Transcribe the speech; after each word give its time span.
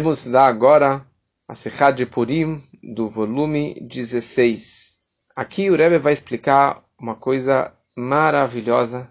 Vamos 0.00 0.18
estudar 0.18 0.46
agora 0.46 1.06
a 1.46 1.54
Sechad 1.54 1.96
de 1.96 2.04
Purim, 2.04 2.60
do 2.82 3.08
volume 3.08 3.78
16. 3.80 5.00
Aqui 5.36 5.70
o 5.70 5.76
Rebbe 5.76 5.98
vai 5.98 6.12
explicar 6.12 6.82
uma 6.98 7.14
coisa 7.14 7.72
maravilhosa. 7.94 9.08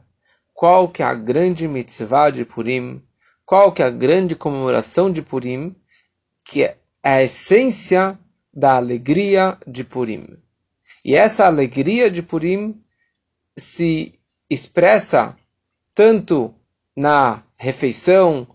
Qual 0.54 0.90
que 0.90 1.02
é 1.02 1.06
a 1.06 1.14
grande 1.14 1.70
mitzvah 1.70 2.32
de 2.32 2.44
Purim? 2.44 3.02
Qual 3.46 3.72
que 3.72 3.82
é 3.82 3.86
a 3.86 3.90
grande 3.90 4.36
comemoração 4.36 5.10
de 5.10 5.22
Purim? 5.22 5.74
Que 6.44 6.64
é 6.64 6.78
a 7.02 7.24
essência 7.24 8.20
da 8.54 8.76
alegria 8.76 9.58
de 9.66 9.86
Purim. 9.86 10.38
E 11.06 11.16
essa 11.16 11.46
alegria 11.46 12.12
de 12.12 12.22
Purim 12.22 12.84
se 13.58 14.20
expressa 14.50 15.38
tanto 15.96 16.54
na 16.94 17.42
refeição, 17.56 18.46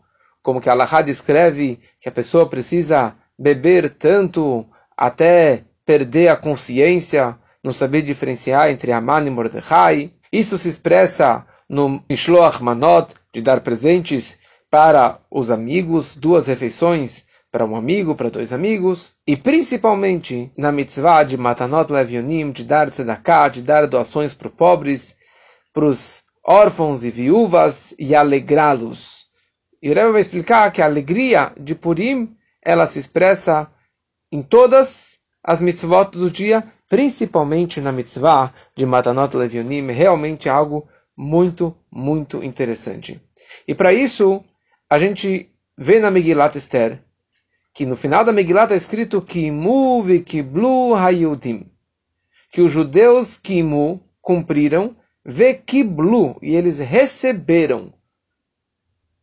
como 0.48 0.62
que 0.62 0.70
Allah 0.70 1.02
descreve 1.02 1.78
que 2.00 2.08
a 2.08 2.10
pessoa 2.10 2.48
precisa 2.48 3.14
beber 3.38 3.90
tanto 3.90 4.66
até 4.96 5.64
perder 5.84 6.28
a 6.28 6.38
consciência, 6.38 7.36
não 7.62 7.70
saber 7.70 8.00
diferenciar 8.00 8.70
entre 8.70 8.90
Aman 8.90 9.26
e 9.26 9.30
Mordecai. 9.30 10.10
Isso 10.32 10.56
se 10.56 10.70
expressa 10.70 11.44
no 11.68 12.02
Mishloach 12.08 12.62
Manot, 12.62 13.12
de 13.30 13.42
dar 13.42 13.60
presentes 13.60 14.38
para 14.70 15.20
os 15.30 15.50
amigos, 15.50 16.16
duas 16.16 16.46
refeições 16.46 17.26
para 17.52 17.66
um 17.66 17.76
amigo, 17.76 18.14
para 18.14 18.30
dois 18.30 18.50
amigos, 18.50 19.16
e 19.26 19.36
principalmente 19.36 20.50
na 20.56 20.72
mitzvah 20.72 21.24
de 21.24 21.36
Matanot 21.36 21.92
Levionim, 21.92 22.52
de 22.52 22.64
dar 22.64 22.88
tzedakah, 22.88 23.50
de 23.50 23.60
dar 23.60 23.86
doações 23.86 24.32
para 24.32 24.48
os 24.48 24.54
pobres, 24.54 25.14
para 25.74 25.84
os 25.84 26.22
órfãos 26.42 27.04
e 27.04 27.10
viúvas 27.10 27.92
e 27.98 28.14
alegrá-los. 28.14 29.27
E 29.82 29.90
o 29.90 29.94
Rebbe 29.94 30.12
vai 30.12 30.20
explicar 30.20 30.72
que 30.72 30.82
a 30.82 30.86
alegria 30.86 31.52
de 31.58 31.74
Purim, 31.74 32.36
ela 32.62 32.86
se 32.86 32.98
expressa 32.98 33.70
em 34.30 34.42
todas 34.42 35.20
as 35.42 35.62
mitzvot 35.62 36.10
do 36.10 36.30
dia, 36.30 36.64
principalmente 36.88 37.80
na 37.80 37.92
mitzvah 37.92 38.52
de 38.76 38.84
Matanot 38.84 39.36
Levionim, 39.36 39.86
realmente 39.92 40.48
algo 40.48 40.88
muito, 41.16 41.76
muito 41.90 42.42
interessante. 42.42 43.20
E 43.66 43.74
para 43.74 43.92
isso, 43.92 44.44
a 44.90 44.98
gente 44.98 45.50
vê 45.76 46.00
na 46.00 46.10
Megillat 46.10 46.56
Esther, 46.56 47.02
que 47.72 47.86
no 47.86 47.96
final 47.96 48.24
da 48.24 48.32
Megillah 48.32 48.64
está 48.64 48.76
escrito 48.76 49.22
Kimu 49.22 50.02
v'kiblu 50.02 50.94
hayudim, 50.94 51.70
que 52.50 52.60
os 52.60 52.72
judeus 52.72 53.38
Kimu 53.38 54.00
cumpriram 54.20 54.96
v'kiblu, 55.24 56.36
e 56.42 56.56
eles 56.56 56.78
receberam. 56.78 57.92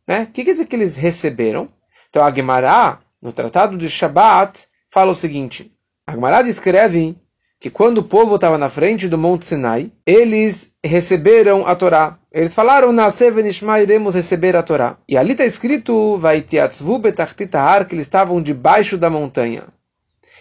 Né? 0.06 0.22
O 0.22 0.26
que 0.26 0.44
quer 0.44 0.52
dizer 0.52 0.66
que 0.66 0.76
eles 0.76 0.96
receberam? 0.96 1.68
Então 2.08 2.24
a 2.24 2.32
Gemara, 2.32 2.98
no 3.20 3.32
Tratado 3.32 3.76
de 3.76 3.88
Shabat, 3.88 4.66
fala 4.90 5.12
o 5.12 5.16
seguinte, 5.16 5.72
a 6.06 6.12
Gemara 6.12 6.42
descreve 6.42 7.16
que 7.58 7.70
quando 7.70 7.98
o 7.98 8.04
povo 8.04 8.34
estava 8.34 8.58
na 8.58 8.68
frente 8.68 9.08
do 9.08 9.18
Monte 9.18 9.46
Sinai, 9.46 9.90
eles 10.04 10.74
receberam 10.84 11.66
a 11.66 11.74
Torá. 11.74 12.18
Eles 12.30 12.54
falaram, 12.54 12.92
Nascevenishma, 12.92 13.80
iremos 13.80 14.14
receber 14.14 14.54
a 14.56 14.62
Torá. 14.62 14.98
E 15.08 15.16
ali 15.16 15.32
está 15.32 15.44
escrito, 15.44 16.18
betachtitahar, 17.00 17.86
que 17.86 17.94
eles 17.94 18.06
estavam 18.06 18.42
debaixo 18.42 18.98
da 18.98 19.08
montanha. 19.08 19.64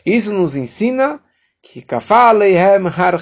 Isso 0.06 0.34
nos 0.34 0.56
ensina 0.56 1.20
que 1.62 1.82
Kafaleihem 1.82 2.86
har 2.88 3.20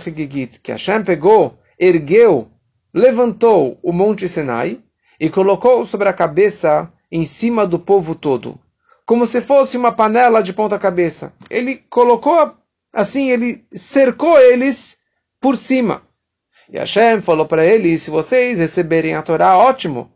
que 0.62 0.72
Hashem 0.72 1.04
pegou, 1.04 1.58
ergueu, 1.80 2.50
levantou 2.94 3.80
o 3.82 3.94
Monte 3.94 4.28
Sinai 4.28 4.83
e 5.20 5.30
colocou 5.30 5.86
sobre 5.86 6.10
a 6.10 6.14
cabeça 6.14 6.92
em 7.12 7.24
cima 7.26 7.66
do 7.68 7.78
povo 7.78 8.16
todo, 8.16 8.60
como 9.06 9.26
se 9.26 9.42
fosse 9.42 9.78
uma 9.78 9.92
panela 9.92 10.42
de 10.42 10.54
ponta 10.54 10.80
cabeça. 10.80 11.34
Ele 11.50 11.78
colocou 11.90 12.56
assim 12.94 13.30
ele 13.30 13.66
cercou 13.74 14.40
eles 14.40 14.98
por 15.42 15.58
cima. 15.58 16.02
E 16.70 16.78
Hashem 16.78 17.22
falou 17.22 17.46
para 17.46 17.66
eles: 17.66 18.04
se 18.04 18.12
vocês 18.12 18.60
receberem 18.60 19.16
a 19.16 19.22
Torá, 19.22 19.58
ótimo. 19.58 20.12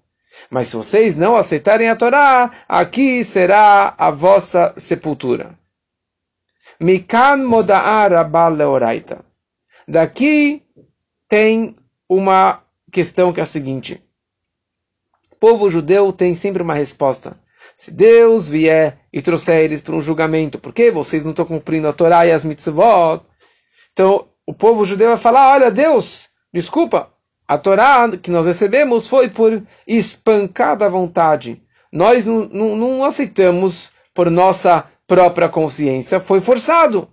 Mas 0.50 0.68
se 0.68 0.76
vocês 0.76 1.18
não 1.18 1.36
aceitarem 1.36 1.90
a 1.90 1.96
Torá, 1.96 2.52
aqui 2.70 3.24
será 3.24 3.94
a 3.98 4.12
vossa 4.12 4.74
sepultura. 4.78 5.58
Mikan 6.80 7.38
leoraita. 8.56 9.26
Daqui 9.88 10.64
tem 11.28 11.76
uma 12.08 12.62
questão 12.92 13.34
que 13.34 13.40
é 13.40 13.44
a 13.44 13.48
seguinte. 13.48 14.02
Povo 15.40 15.70
judeu 15.70 16.12
tem 16.12 16.36
sempre 16.36 16.64
uma 16.64 16.74
resposta. 16.74 17.38
Se 17.78 17.92
Deus 17.92 18.48
vier 18.48 18.98
e 19.14 19.22
trouxer 19.22 19.60
eles 19.64 19.82
para 19.82 19.96
um 19.96 20.02
julgamento, 20.02 20.58
porque 20.58 20.90
vocês 20.90 21.24
não 21.24 21.32
estão 21.32 21.46
cumprindo 21.46 21.88
a 21.88 21.94
Torá 21.94 22.26
e 22.26 22.32
as 22.32 22.44
mitzvot, 22.44 23.22
então 23.94 24.28
o 24.46 24.54
povo 24.54 24.84
judeu 24.84 25.10
vai 25.10 25.18
falar: 25.18 25.54
olha, 25.54 25.70
Deus, 25.70 26.28
desculpa, 26.52 27.12
a 27.48 27.58
Torá 27.58 28.10
que 28.18 28.32
nós 28.32 28.48
recebemos 28.48 29.08
foi 29.08 29.30
por 29.30 29.62
espancada 29.86 30.90
vontade. 30.90 31.62
Nós 31.92 32.26
não, 32.26 32.46
não, 32.46 32.76
não 32.76 33.04
aceitamos 33.04 33.92
por 34.14 34.32
nossa 34.32 34.86
própria 35.06 35.48
consciência, 35.48 36.20
foi 36.20 36.40
forçado. 36.40 37.08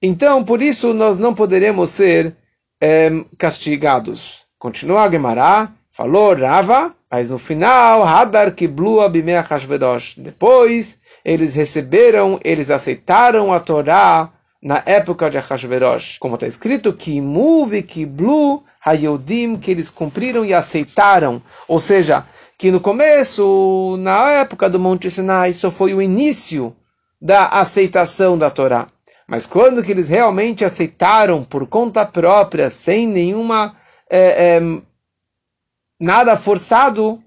Então, 0.00 0.44
por 0.44 0.62
isso, 0.62 0.94
nós 0.94 1.18
não 1.18 1.34
poderemos 1.34 1.90
ser 1.90 2.36
é, 2.80 3.10
castigados. 3.36 4.46
Continua 4.58 5.02
a 5.02 5.10
Gemara, 5.10 5.72
falou 5.90 6.34
Rava, 6.34 6.94
mas 7.10 7.30
no 7.30 7.38
final, 7.38 8.04
Hadar 8.04 8.54
Kiblu 8.54 9.00
Abimea 9.00 9.40
Hashverosh. 9.40 10.18
Depois, 10.18 10.98
eles 11.24 11.54
receberam, 11.54 12.38
eles 12.44 12.70
aceitaram 12.70 13.52
a 13.52 13.60
Torá 13.60 14.30
na 14.62 14.82
época 14.84 15.30
de 15.30 15.38
Hashverosh. 15.38 16.18
Como 16.18 16.34
está 16.34 16.46
escrito, 16.46 16.92
Kimu 16.92 17.68
Kiblu 17.82 18.62
Hayodim, 18.84 19.56
que 19.56 19.70
eles 19.70 19.88
cumpriram 19.88 20.44
e 20.44 20.52
aceitaram. 20.52 21.42
Ou 21.66 21.80
seja, 21.80 22.26
que 22.58 22.70
no 22.70 22.80
começo, 22.80 23.96
na 24.00 24.32
época 24.32 24.68
do 24.68 24.78
Monte 24.78 25.10
Sinai, 25.10 25.50
isso 25.50 25.70
foi 25.70 25.94
o 25.94 26.02
início 26.02 26.76
da 27.20 27.46
aceitação 27.46 28.36
da 28.36 28.50
Torá. 28.50 28.86
Mas 29.26 29.46
quando 29.46 29.82
que 29.82 29.92
eles 29.92 30.08
realmente 30.08 30.64
aceitaram 30.64 31.42
por 31.42 31.66
conta 31.66 32.04
própria, 32.04 32.70
sem 32.70 33.06
nenhuma 33.06 33.76
é, 34.10 34.56
é, 34.56 34.60
nada 35.98 36.36
forçado, 36.36 37.22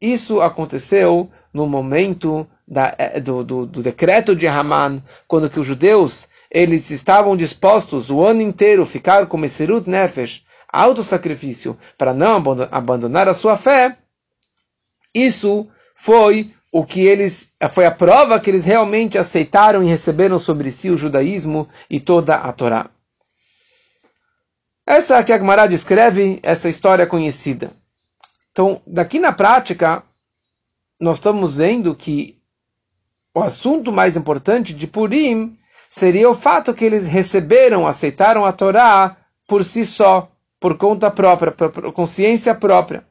isso 0.00 0.40
aconteceu 0.40 1.30
no 1.52 1.66
momento 1.66 2.46
da, 2.66 2.94
eh, 2.98 3.20
do, 3.20 3.44
do, 3.44 3.66
do, 3.66 3.82
decreto 3.82 4.34
de 4.34 4.46
Haman, 4.46 5.02
quando 5.26 5.48
que 5.48 5.60
os 5.60 5.66
judeus 5.66 6.28
eles 6.50 6.90
estavam 6.90 7.36
dispostos 7.36 8.10
o 8.10 8.22
ano 8.22 8.42
inteiro 8.42 8.84
ficar 8.84 9.26
com 9.26 9.36
Meserut 9.36 9.88
Nefesh, 9.88 10.44
auto-sacrifício, 10.68 11.78
para 11.96 12.12
não 12.12 12.42
abandonar 12.70 13.28
a 13.28 13.34
sua 13.34 13.56
fé, 13.56 13.96
isso 15.14 15.66
foi 15.94 16.52
o 16.70 16.84
que 16.84 17.00
eles 17.00 17.52
foi 17.70 17.86
a 17.86 17.90
prova 17.90 18.38
que 18.38 18.50
eles 18.50 18.64
realmente 18.64 19.16
aceitaram 19.16 19.82
e 19.82 19.88
receberam 19.88 20.38
sobre 20.38 20.70
si 20.70 20.90
o 20.90 20.96
judaísmo 20.98 21.68
e 21.88 21.98
toda 21.98 22.34
a 22.36 22.52
Torá. 22.52 22.90
Essa 24.86 25.24
que 25.24 25.32
a 25.32 25.38
Gemara 25.38 25.66
descreve, 25.66 26.38
essa 26.42 26.68
história 26.68 27.06
conhecida. 27.06 27.72
Então, 28.56 28.80
daqui 28.86 29.18
na 29.18 29.34
prática, 29.34 30.02
nós 30.98 31.18
estamos 31.18 31.54
vendo 31.54 31.94
que 31.94 32.40
o 33.34 33.42
assunto 33.42 33.92
mais 33.92 34.16
importante 34.16 34.72
de 34.72 34.86
Purim 34.86 35.58
seria 35.90 36.30
o 36.30 36.34
fato 36.34 36.72
que 36.72 36.82
eles 36.82 37.06
receberam, 37.06 37.86
aceitaram 37.86 38.46
a 38.46 38.52
Torá 38.54 39.14
por 39.46 39.62
si 39.62 39.84
só, 39.84 40.32
por 40.58 40.78
conta 40.78 41.10
própria, 41.10 41.52
por 41.52 41.92
consciência 41.92 42.54
própria. 42.54 43.06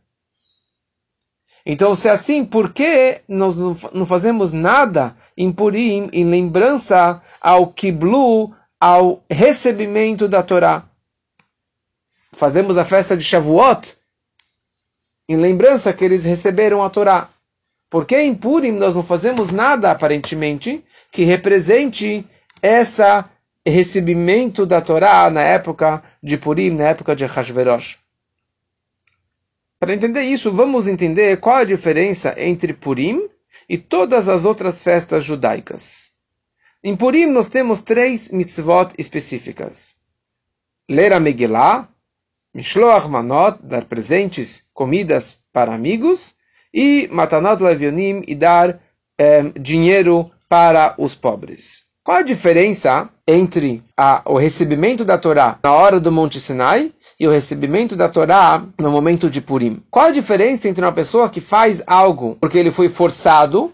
Então, 1.63 1.95
se 1.95 2.07
é 2.07 2.11
assim, 2.11 2.43
por 2.43 2.73
que 2.73 3.21
nós 3.27 3.55
não 3.93 4.03
fazemos 4.07 4.51
nada 4.51 5.15
em 5.37 5.51
Purim, 5.51 6.09
em 6.11 6.25
lembrança 6.25 7.21
ao 7.39 7.71
Kiblu, 7.71 8.51
ao 8.79 9.23
recebimento 9.29 10.27
da 10.27 10.41
Torá? 10.41 10.89
Fazemos 12.33 12.79
a 12.79 12.83
festa 12.83 13.15
de 13.15 13.23
Shavuot, 13.23 13.95
em 15.27 15.37
lembrança 15.37 15.93
que 15.93 16.05
eles 16.05 16.23
receberam 16.23 16.83
a 16.83 16.89
Torá. 16.89 17.29
Porque 17.89 18.19
em 18.19 18.33
Purim 18.33 18.71
nós 18.71 18.95
não 18.95 19.03
fazemos 19.03 19.51
nada, 19.51 19.91
aparentemente, 19.91 20.83
que 21.11 21.23
represente 21.23 22.25
esse 22.61 23.03
recebimento 23.65 24.65
da 24.65 24.81
Torá 24.81 25.29
na 25.29 25.41
época 25.41 26.03
de 26.21 26.37
Purim, 26.37 26.71
na 26.71 26.89
época 26.89 27.15
de 27.15 27.25
Hashverosh. 27.25 27.99
Para 29.79 29.93
entender 29.93 30.21
isso, 30.21 30.51
vamos 30.51 30.87
entender 30.87 31.37
qual 31.39 31.57
a 31.57 31.63
diferença 31.63 32.33
entre 32.37 32.73
Purim 32.73 33.29
e 33.67 33.77
todas 33.77 34.27
as 34.27 34.45
outras 34.45 34.81
festas 34.81 35.23
judaicas. 35.23 36.11
Em 36.83 36.95
Purim 36.95 37.25
nós 37.27 37.47
temos 37.47 37.81
três 37.81 38.29
mitzvot 38.29 38.93
específicas. 38.97 39.95
Ler 40.89 41.13
a 41.13 41.19
Megillah, 41.19 41.89
Mishloach 42.55 43.09
Manot, 43.09 43.59
dar 43.61 43.83
presentes, 43.83 44.63
comidas 44.73 45.37
para 45.51 45.75
amigos, 45.75 46.33
e 46.73 47.09
Matanot 47.11 47.61
Levionim, 47.61 48.23
e 48.25 48.33
dar 48.33 48.79
é, 49.17 49.41
dinheiro 49.59 50.31
para 50.47 50.95
os 50.97 51.13
pobres. 51.13 51.83
Qual 52.01 52.17
a 52.17 52.21
diferença 52.21 53.09
entre 53.27 53.83
a, 53.97 54.21
o 54.23 54.37
recebimento 54.37 55.03
da 55.03 55.17
Torá 55.17 55.59
na 55.61 55.73
hora 55.73 55.99
do 55.99 56.13
Monte 56.13 56.39
Sinai 56.39 56.93
e 57.19 57.27
o 57.27 57.31
recebimento 57.31 57.93
da 57.93 58.07
Torá 58.07 58.63
no 58.79 58.89
momento 58.89 59.29
de 59.29 59.41
Purim? 59.41 59.83
Qual 59.91 60.05
a 60.05 60.11
diferença 60.11 60.69
entre 60.69 60.85
uma 60.85 60.93
pessoa 60.93 61.29
que 61.29 61.41
faz 61.41 61.83
algo 61.85 62.37
porque 62.39 62.57
ele 62.57 62.71
foi 62.71 62.87
forçado, 62.87 63.73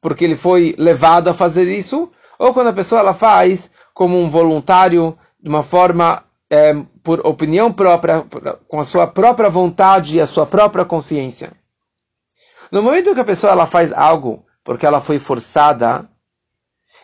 porque 0.00 0.24
ele 0.24 0.36
foi 0.36 0.76
levado 0.78 1.28
a 1.28 1.34
fazer 1.34 1.64
isso, 1.64 2.12
ou 2.38 2.54
quando 2.54 2.68
a 2.68 2.72
pessoa 2.72 3.00
ela 3.00 3.14
faz 3.14 3.72
como 3.92 4.20
um 4.20 4.30
voluntário, 4.30 5.18
de 5.42 5.48
uma 5.48 5.64
forma 5.64 6.22
é, 6.52 6.74
por 7.02 7.26
opinião 7.26 7.72
própria, 7.72 8.26
com 8.68 8.78
a 8.78 8.84
sua 8.84 9.06
própria 9.06 9.48
vontade 9.48 10.16
e 10.16 10.20
a 10.20 10.26
sua 10.26 10.44
própria 10.44 10.84
consciência? 10.84 11.50
No 12.70 12.82
momento 12.82 13.14
que 13.14 13.20
a 13.20 13.24
pessoa 13.24 13.52
ela 13.52 13.66
faz 13.66 13.90
algo 13.90 14.44
porque 14.62 14.84
ela 14.84 15.00
foi 15.00 15.18
forçada, 15.18 16.06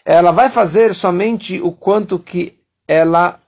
ela 0.05 0.33
vai 0.33 0.50
fazer 0.50 0.95
somente 0.95 1.62
o 1.62 1.73
quanto 1.73 2.19
que 2.19 2.61
ela 2.87 3.41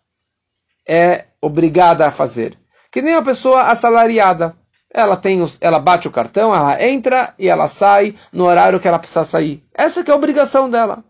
é 0.89 1.27
obrigada 1.41 2.07
a 2.07 2.11
fazer. 2.11 2.59
Que 2.91 3.03
nem 3.03 3.15
a 3.15 3.23
pessoa 3.23 3.65
assalariada. 3.65 4.57
Ela 4.93 5.17
tem 5.17 5.43
os, 5.43 5.59
ela 5.61 5.79
bate 5.79 6.09
o 6.09 6.11
cartão, 6.11 6.53
ela 6.53 6.83
entra 6.83 7.33
e 7.39 7.47
ela 7.47 7.69
sai 7.69 8.17
no 8.33 8.47
horário 8.47 8.81
que 8.81 8.89
ela 8.89 8.99
precisa 8.99 9.25
sair. 9.25 9.63
Essa 9.73 10.03
que 10.03 10.11
é 10.11 10.15
a 10.15 10.17
obrigação 10.17 10.69
dela. 10.69 11.05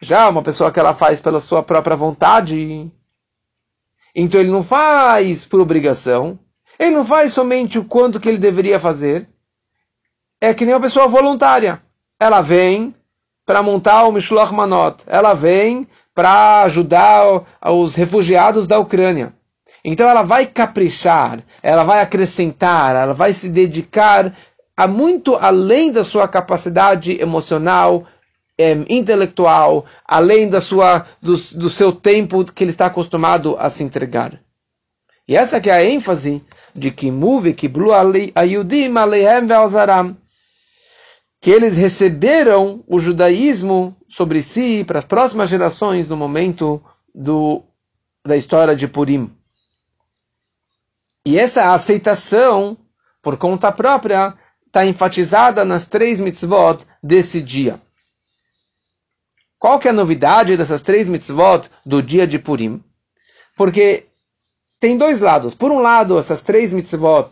Já 0.00 0.28
uma 0.28 0.42
pessoa 0.42 0.72
que 0.72 0.80
ela 0.80 0.94
faz 0.94 1.20
pela 1.20 1.38
sua 1.38 1.62
própria 1.62 1.94
vontade, 1.94 2.90
então 4.18 4.40
ele 4.40 4.50
não 4.50 4.62
faz 4.62 5.44
por 5.44 5.60
obrigação, 5.60 6.38
ele 6.78 6.96
não 6.96 7.04
faz 7.04 7.34
somente 7.34 7.78
o 7.78 7.84
quanto 7.84 8.18
que 8.18 8.26
ele 8.26 8.38
deveria 8.38 8.80
fazer. 8.80 9.28
É 10.40 10.54
que 10.54 10.64
nem 10.64 10.74
uma 10.74 10.80
pessoa 10.80 11.06
voluntária. 11.06 11.82
Ela 12.18 12.40
vem, 12.40 12.94
para 13.44 13.62
montar 13.62 14.04
o 14.04 14.12
Mishloach 14.12 14.54
Manot. 14.54 15.04
Ela 15.06 15.34
vem 15.34 15.86
para 16.14 16.62
ajudar 16.62 17.44
os 17.62 17.94
refugiados 17.94 18.66
da 18.66 18.78
Ucrânia. 18.78 19.34
Então 19.84 20.08
ela 20.08 20.22
vai 20.22 20.46
caprichar, 20.46 21.40
ela 21.62 21.84
vai 21.84 22.00
acrescentar, 22.00 22.96
ela 22.96 23.12
vai 23.12 23.34
se 23.34 23.50
dedicar 23.50 24.34
a 24.74 24.86
muito 24.86 25.36
além 25.36 25.92
da 25.92 26.02
sua 26.02 26.26
capacidade 26.26 27.20
emocional, 27.20 28.04
é, 28.58 28.72
intelectual, 28.88 29.84
além 30.04 30.48
da 30.48 30.60
sua, 30.60 31.06
do, 31.20 31.36
do 31.36 31.68
seu 31.70 31.92
tempo 31.92 32.44
que 32.44 32.64
ele 32.64 32.70
está 32.70 32.86
acostumado 32.86 33.56
a 33.58 33.68
se 33.68 33.82
entregar. 33.82 34.40
E 35.28 35.36
essa 35.36 35.60
que 35.60 35.68
é 35.68 35.74
a 35.74 35.84
ênfase 35.84 36.42
de 36.74 36.90
que 36.90 37.10
move 37.10 37.52
que 37.52 37.68
Blu 37.68 37.90
Ve'alzaram 39.46 40.16
que 41.40 41.50
eles 41.50 41.76
receberam 41.76 42.82
o 42.86 42.98
judaísmo 42.98 43.96
sobre 44.08 44.42
si 44.42 44.82
para 44.84 44.98
as 44.98 45.04
próximas 45.04 45.50
gerações 45.50 46.08
no 46.08 46.16
momento 46.16 46.82
do, 47.14 47.62
da 48.24 48.36
história 48.36 48.74
de 48.74 48.88
Purim. 48.88 49.30
E 51.24 51.38
essa 51.38 51.72
aceitação, 51.72 52.76
por 53.22 53.36
conta 53.36 53.70
própria, 53.72 54.34
está 54.66 54.86
enfatizada 54.86 55.64
nas 55.64 55.86
três 55.86 56.20
mitzvot 56.20 56.84
desse 57.02 57.40
dia. 57.40 57.80
Qual 59.58 59.78
que 59.78 59.88
é 59.88 59.90
a 59.90 59.94
novidade 59.94 60.56
dessas 60.56 60.82
três 60.82 61.08
mitzvot 61.08 61.68
do 61.84 62.02
dia 62.02 62.26
de 62.26 62.38
Purim? 62.38 62.82
Porque 63.56 64.04
tem 64.78 64.98
dois 64.98 65.20
lados. 65.20 65.54
Por 65.54 65.70
um 65.70 65.80
lado, 65.80 66.18
essas 66.18 66.42
três 66.42 66.72
mitzvot 66.72 67.30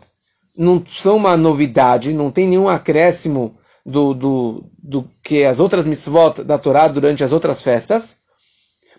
não 0.57 0.83
são 0.87 1.17
uma 1.17 1.37
novidade, 1.37 2.13
não 2.13 2.31
tem 2.31 2.47
nenhum 2.47 2.67
acréscimo 2.67 3.57
do, 3.85 4.13
do, 4.13 4.63
do 4.79 5.09
que 5.23 5.43
as 5.43 5.59
outras 5.59 5.85
mitzvot 5.85 6.43
da 6.43 6.57
Torá 6.57 6.87
durante 6.87 7.23
as 7.23 7.31
outras 7.31 7.61
festas. 7.61 8.17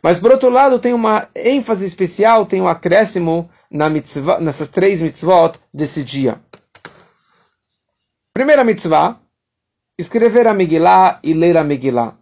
Mas 0.02 0.20
por 0.20 0.30
outro 0.30 0.50
lado, 0.50 0.78
tem 0.78 0.92
uma 0.92 1.28
ênfase 1.34 1.84
especial, 1.84 2.46
tem 2.46 2.62
um 2.62 2.68
acréscimo 2.68 3.50
na 3.68 3.88
mitzvah, 3.88 4.38
nessas 4.38 4.68
três 4.68 5.02
mitzvot 5.02 5.58
desse 5.74 6.04
dia. 6.04 6.40
Primeira 8.32 8.62
mitzvah, 8.62 9.18
escrever 9.98 10.46
a 10.46 10.54
Megillah 10.54 11.18
e 11.24 11.32
ler 11.32 11.56
a 11.56 11.64
Megillah. 11.64 12.16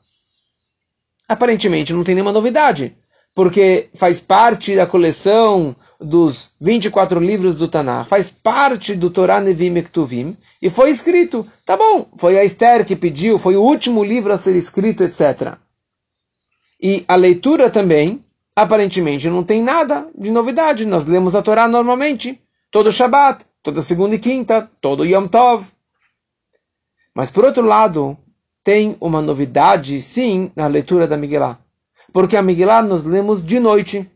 Aparentemente 1.28 1.92
não 1.92 2.04
tem 2.04 2.14
nenhuma 2.14 2.32
novidade, 2.32 2.96
porque 3.34 3.88
faz 3.94 4.20
parte 4.20 4.76
da 4.76 4.86
coleção 4.86 5.74
dos 6.00 6.52
24 6.60 7.18
livros 7.18 7.56
do 7.56 7.68
Tanakh, 7.68 8.08
faz 8.08 8.30
parte 8.30 8.94
do 8.94 9.08
Torá 9.08 9.40
Nevim 9.40 9.76
Ektuvim, 9.76 10.36
e 10.60 10.68
foi 10.68 10.90
escrito. 10.90 11.46
Tá 11.64 11.76
bom, 11.76 12.06
foi 12.16 12.38
a 12.38 12.44
Esther 12.44 12.84
que 12.84 12.96
pediu, 12.96 13.38
foi 13.38 13.56
o 13.56 13.62
último 13.62 14.04
livro 14.04 14.32
a 14.32 14.36
ser 14.36 14.54
escrito, 14.54 15.02
etc. 15.02 15.56
E 16.80 17.04
a 17.08 17.14
leitura 17.16 17.70
também, 17.70 18.22
aparentemente, 18.54 19.28
não 19.28 19.42
tem 19.42 19.62
nada 19.62 20.08
de 20.16 20.30
novidade. 20.30 20.84
Nós 20.84 21.06
lemos 21.06 21.34
a 21.34 21.42
Torá 21.42 21.66
normalmente, 21.66 22.40
todo 22.70 22.92
Shabbat, 22.92 23.44
toda 23.62 23.82
segunda 23.82 24.14
e 24.14 24.18
quinta, 24.18 24.70
todo 24.80 25.06
Yom 25.06 25.26
Tov. 25.26 25.66
Mas, 27.14 27.30
por 27.30 27.44
outro 27.44 27.64
lado, 27.64 28.18
tem 28.64 28.96
uma 28.98 29.20
novidade, 29.20 30.00
sim, 30.00 30.50
na 30.56 30.66
leitura 30.66 31.06
da 31.06 31.18
Miguelá. 31.18 31.58
Porque 32.12 32.36
a 32.36 32.42
Miguelá 32.42 32.82
nós 32.82 33.04
lemos 33.04 33.44
de 33.44 33.60
noite. 33.60 34.10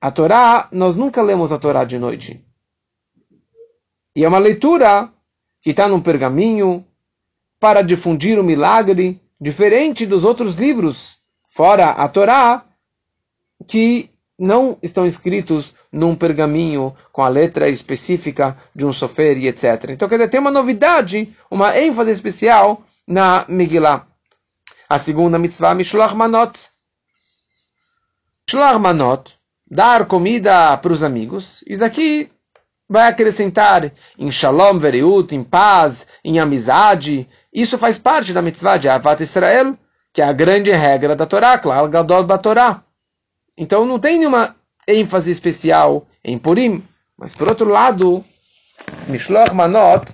A 0.00 0.10
Torá, 0.10 0.68
nós 0.72 0.96
nunca 0.96 1.22
lemos 1.22 1.52
a 1.52 1.58
Torá 1.58 1.84
de 1.84 1.96
noite. 1.96 2.44
E 4.14 4.24
é 4.24 4.28
uma 4.28 4.38
leitura 4.38 5.10
que 5.62 5.70
está 5.70 5.88
num 5.88 6.00
pergaminho 6.00 6.84
para 7.60 7.80
difundir 7.82 8.38
o 8.38 8.44
milagre, 8.44 9.20
diferente 9.40 10.04
dos 10.04 10.24
outros 10.24 10.56
livros, 10.56 11.18
fora 11.48 11.90
a 11.90 12.08
Torá, 12.08 12.64
que 13.66 14.10
não 14.38 14.76
estão 14.82 15.06
escritos 15.06 15.74
num 15.90 16.14
pergaminho 16.14 16.94
com 17.12 17.22
a 17.22 17.28
letra 17.28 17.68
específica 17.68 18.56
de 18.74 18.84
um 18.84 18.92
sofer 18.92 19.38
e 19.38 19.48
etc. 19.48 19.90
Então, 19.90 20.08
quer 20.08 20.16
dizer, 20.16 20.28
tem 20.28 20.40
uma 20.40 20.50
novidade, 20.50 21.34
uma 21.50 21.78
ênfase 21.78 22.10
especial 22.10 22.82
na 23.06 23.44
Megillah. 23.48 24.06
A 24.88 24.98
segunda 24.98 25.38
mitzvah, 25.38 25.74
Mishloach 25.74 26.14
Manot. 26.14 26.58
Mishloach 28.46 28.78
Manot 28.78 29.36
dar 29.68 30.06
comida 30.06 30.76
para 30.76 30.92
os 30.92 31.02
amigos. 31.02 31.62
Isso 31.66 31.84
aqui 31.84 32.30
vai 32.88 33.08
acrescentar 33.08 33.92
em 34.16 34.30
shalom, 34.30 34.78
veriut, 34.78 35.34
em 35.34 35.42
paz, 35.42 36.06
em 36.24 36.38
amizade. 36.38 37.28
Isso 37.52 37.76
faz 37.76 37.98
parte 37.98 38.32
da 38.32 38.42
mitzvah 38.42 38.76
de 38.76 38.88
Avat 38.88 39.22
Israel, 39.22 39.76
que 40.12 40.22
é 40.22 40.24
a 40.24 40.32
grande 40.32 40.70
regra 40.70 41.16
da 41.16 41.26
Torá, 41.26 41.58
Klal 41.58 41.88
Gadol 41.88 42.24
da 42.24 42.38
Torá. 42.38 42.82
Então 43.56 43.84
não 43.84 43.98
tem 43.98 44.18
nenhuma 44.18 44.54
ênfase 44.86 45.30
especial 45.30 46.06
em 46.24 46.38
Purim. 46.38 46.82
Mas 47.18 47.34
por 47.34 47.48
outro 47.48 47.68
lado, 47.68 48.24
Mishloch 49.08 49.52
Manot, 49.52 50.06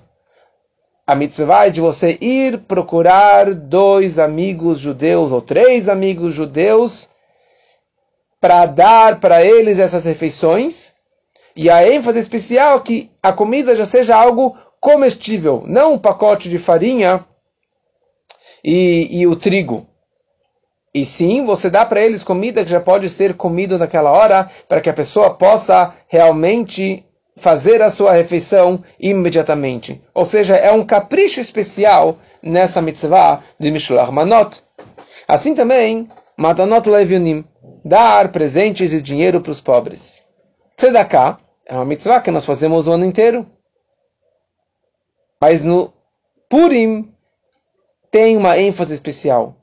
a 1.06 1.14
mitzvah 1.14 1.66
é 1.66 1.71
de 1.71 1.80
você 1.80 2.16
ir 2.21 2.59
procurar 2.59 3.54
dois 3.54 4.18
amigos 4.18 4.78
judeus 4.78 5.32
ou 5.32 5.40
três 5.42 5.88
amigos 5.88 6.32
judeus 6.32 7.11
para 8.40 8.66
dar 8.66 9.21
para 9.21 9.44
eles 9.44 9.78
essas 9.78 10.04
refeições. 10.04 10.92
E 11.54 11.68
a 11.68 11.87
ênfase 11.87 12.18
especial 12.18 12.80
que 12.80 13.11
a 13.23 13.32
comida 13.32 13.75
já 13.75 13.85
seja 13.85 14.16
algo 14.16 14.56
comestível, 14.80 15.64
não 15.66 15.94
um 15.94 15.99
pacote 15.99 16.49
de 16.49 16.59
farinha 16.59 17.25
e, 18.64 19.21
e 19.21 19.26
o 19.26 19.37
trigo. 19.37 19.87
E 20.94 21.04
sim, 21.04 21.44
você 21.44 21.71
dá 21.71 21.87
para 21.87 22.00
eles 22.00 22.23
comida 22.23 22.64
que 22.64 22.71
já 22.71 22.80
pode 22.80 23.09
ser 23.09 23.35
comido 23.35 23.78
naquela 23.78 24.11
hora, 24.11 24.50
para 24.68 24.80
que 24.80 24.90
a 24.90 24.94
pessoa 24.94 25.35
possa 25.35 25.94
realmente 26.06 27.04
fazer 27.37 27.83
a 27.83 27.91
sua 27.91 28.12
refeição 28.12 28.83
imediatamente. 28.99 30.03
Ou 30.15 30.25
seja, 30.25 30.57
é 30.57 30.71
um 30.71 30.85
capricho 30.85 31.41
especial 31.41 32.19
nessa 32.43 32.83
mitzvah 32.83 33.43
de 33.59 33.71
Mishloach 33.71 34.12
Manot. 34.12 34.62
Assim 35.27 35.55
também, 35.55 36.09
Matanot 36.37 36.89
Levionim 36.89 37.45
dar 37.85 38.31
presentes 38.31 38.93
e 38.93 39.01
dinheiro 39.01 39.41
para 39.41 39.53
os 39.53 39.61
pobres. 39.61 40.25
Tzedakah 40.77 41.39
é 41.67 41.75
uma 41.75 41.85
mitzvah 41.85 42.21
que 42.21 42.31
nós 42.31 42.45
fazemos 42.45 42.87
o 42.87 42.93
ano 42.93 43.05
inteiro. 43.05 43.47
Mas 45.41 45.65
no 45.65 45.93
Purim 46.49 47.12
tem 48.11 48.37
uma 48.37 48.59
ênfase 48.59 48.95
especial. 48.95 49.57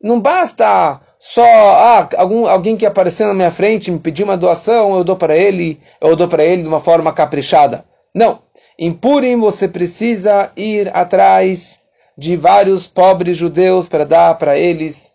Não 0.00 0.20
basta 0.20 1.00
só 1.18 1.44
ah, 1.44 2.08
algum, 2.16 2.46
alguém 2.46 2.76
que 2.76 2.86
apareceu 2.86 3.26
na 3.26 3.34
minha 3.34 3.50
frente 3.50 3.90
me 3.90 3.98
pedir 3.98 4.22
uma 4.22 4.36
doação, 4.36 4.96
eu 4.96 5.04
dou 5.04 5.16
para 5.16 5.36
ele, 5.36 5.80
eu 6.00 6.14
dou 6.14 6.28
para 6.28 6.44
ele 6.44 6.62
de 6.62 6.68
uma 6.68 6.80
forma 6.80 7.12
caprichada. 7.12 7.84
Não. 8.14 8.40
Em 8.78 8.92
Purim 8.92 9.38
você 9.38 9.66
precisa 9.66 10.52
ir 10.56 10.94
atrás 10.94 11.80
de 12.16 12.36
vários 12.36 12.86
pobres 12.86 13.36
judeus 13.36 13.88
para 13.88 14.04
dar 14.04 14.34
para 14.36 14.58
eles 14.58 15.12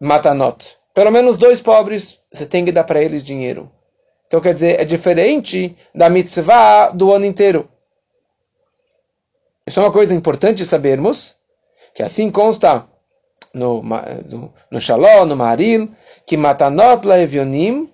matanot 0.00 0.80
pelo 0.94 1.10
menos 1.10 1.38
dois 1.38 1.62
pobres, 1.62 2.20
você 2.32 2.46
tem 2.46 2.64
que 2.64 2.72
dar 2.72 2.84
para 2.84 3.02
eles 3.02 3.22
dinheiro. 3.22 3.70
Então 4.26 4.40
quer 4.40 4.54
dizer, 4.54 4.80
é 4.80 4.84
diferente 4.84 5.76
da 5.94 6.08
mitzvah 6.08 6.90
do 6.90 7.12
ano 7.12 7.24
inteiro. 7.24 7.68
Isso 9.66 9.80
é 9.80 9.82
uma 9.82 9.92
coisa 9.92 10.14
importante 10.14 10.64
sabermos, 10.64 11.38
Que 11.94 12.02
assim 12.02 12.30
consta 12.30 12.86
no, 13.54 13.82
no, 13.82 14.52
no 14.70 14.80
Shalom, 14.80 15.26
no 15.26 15.36
Maril, 15.36 15.90
que 16.26 16.36
Matanot 16.36 17.06
Laevionim 17.06 17.90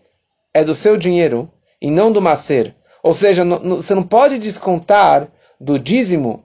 é 0.53 0.63
do 0.65 0.75
seu 0.75 0.97
dinheiro 0.97 1.51
e 1.81 1.91
não 1.91 2.13
do 2.13 2.23
Maser. 2.23 2.75
Ou 3.03 3.15
seja, 3.15 3.45
no, 3.45 3.59
no, 3.59 3.77
você 3.77 3.95
não 3.95 4.03
pode 4.03 4.39
descontar 4.39 5.29
do 5.61 5.79
dízimo 5.79 6.45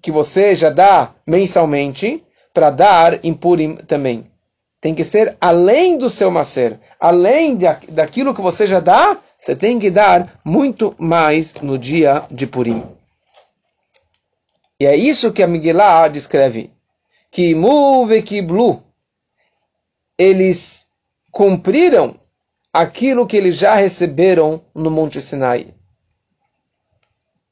que 0.00 0.10
você 0.10 0.54
já 0.54 0.70
dá 0.70 1.12
mensalmente 1.26 2.22
para 2.54 2.70
dar 2.70 3.24
em 3.24 3.34
Purim 3.34 3.76
também. 3.76 4.26
Tem 4.80 4.94
que 4.94 5.04
ser 5.04 5.36
além 5.40 5.98
do 5.98 6.08
seu 6.08 6.30
Maser, 6.30 6.78
além 7.00 7.56
de, 7.56 7.66
daquilo 7.88 8.34
que 8.34 8.40
você 8.40 8.66
já 8.66 8.80
dá, 8.80 9.16
você 9.38 9.54
tem 9.54 9.78
que 9.78 9.90
dar 9.90 10.40
muito 10.44 10.94
mais 10.98 11.54
no 11.60 11.78
dia 11.78 12.24
de 12.30 12.46
Purim. 12.46 12.82
E 14.80 14.86
é 14.86 14.96
isso 14.96 15.32
que 15.32 15.42
a 15.42 15.46
Miguelá 15.46 16.06
descreve. 16.06 16.70
Que 17.30 17.54
muve 17.54 18.22
kiblu. 18.22 18.82
Eles 20.16 20.86
cumpriram 21.30 22.18
aquilo 22.72 23.26
que 23.26 23.36
eles 23.36 23.56
já 23.56 23.74
receberam 23.74 24.64
no 24.74 24.90
Monte 24.90 25.22
Sinai. 25.22 25.74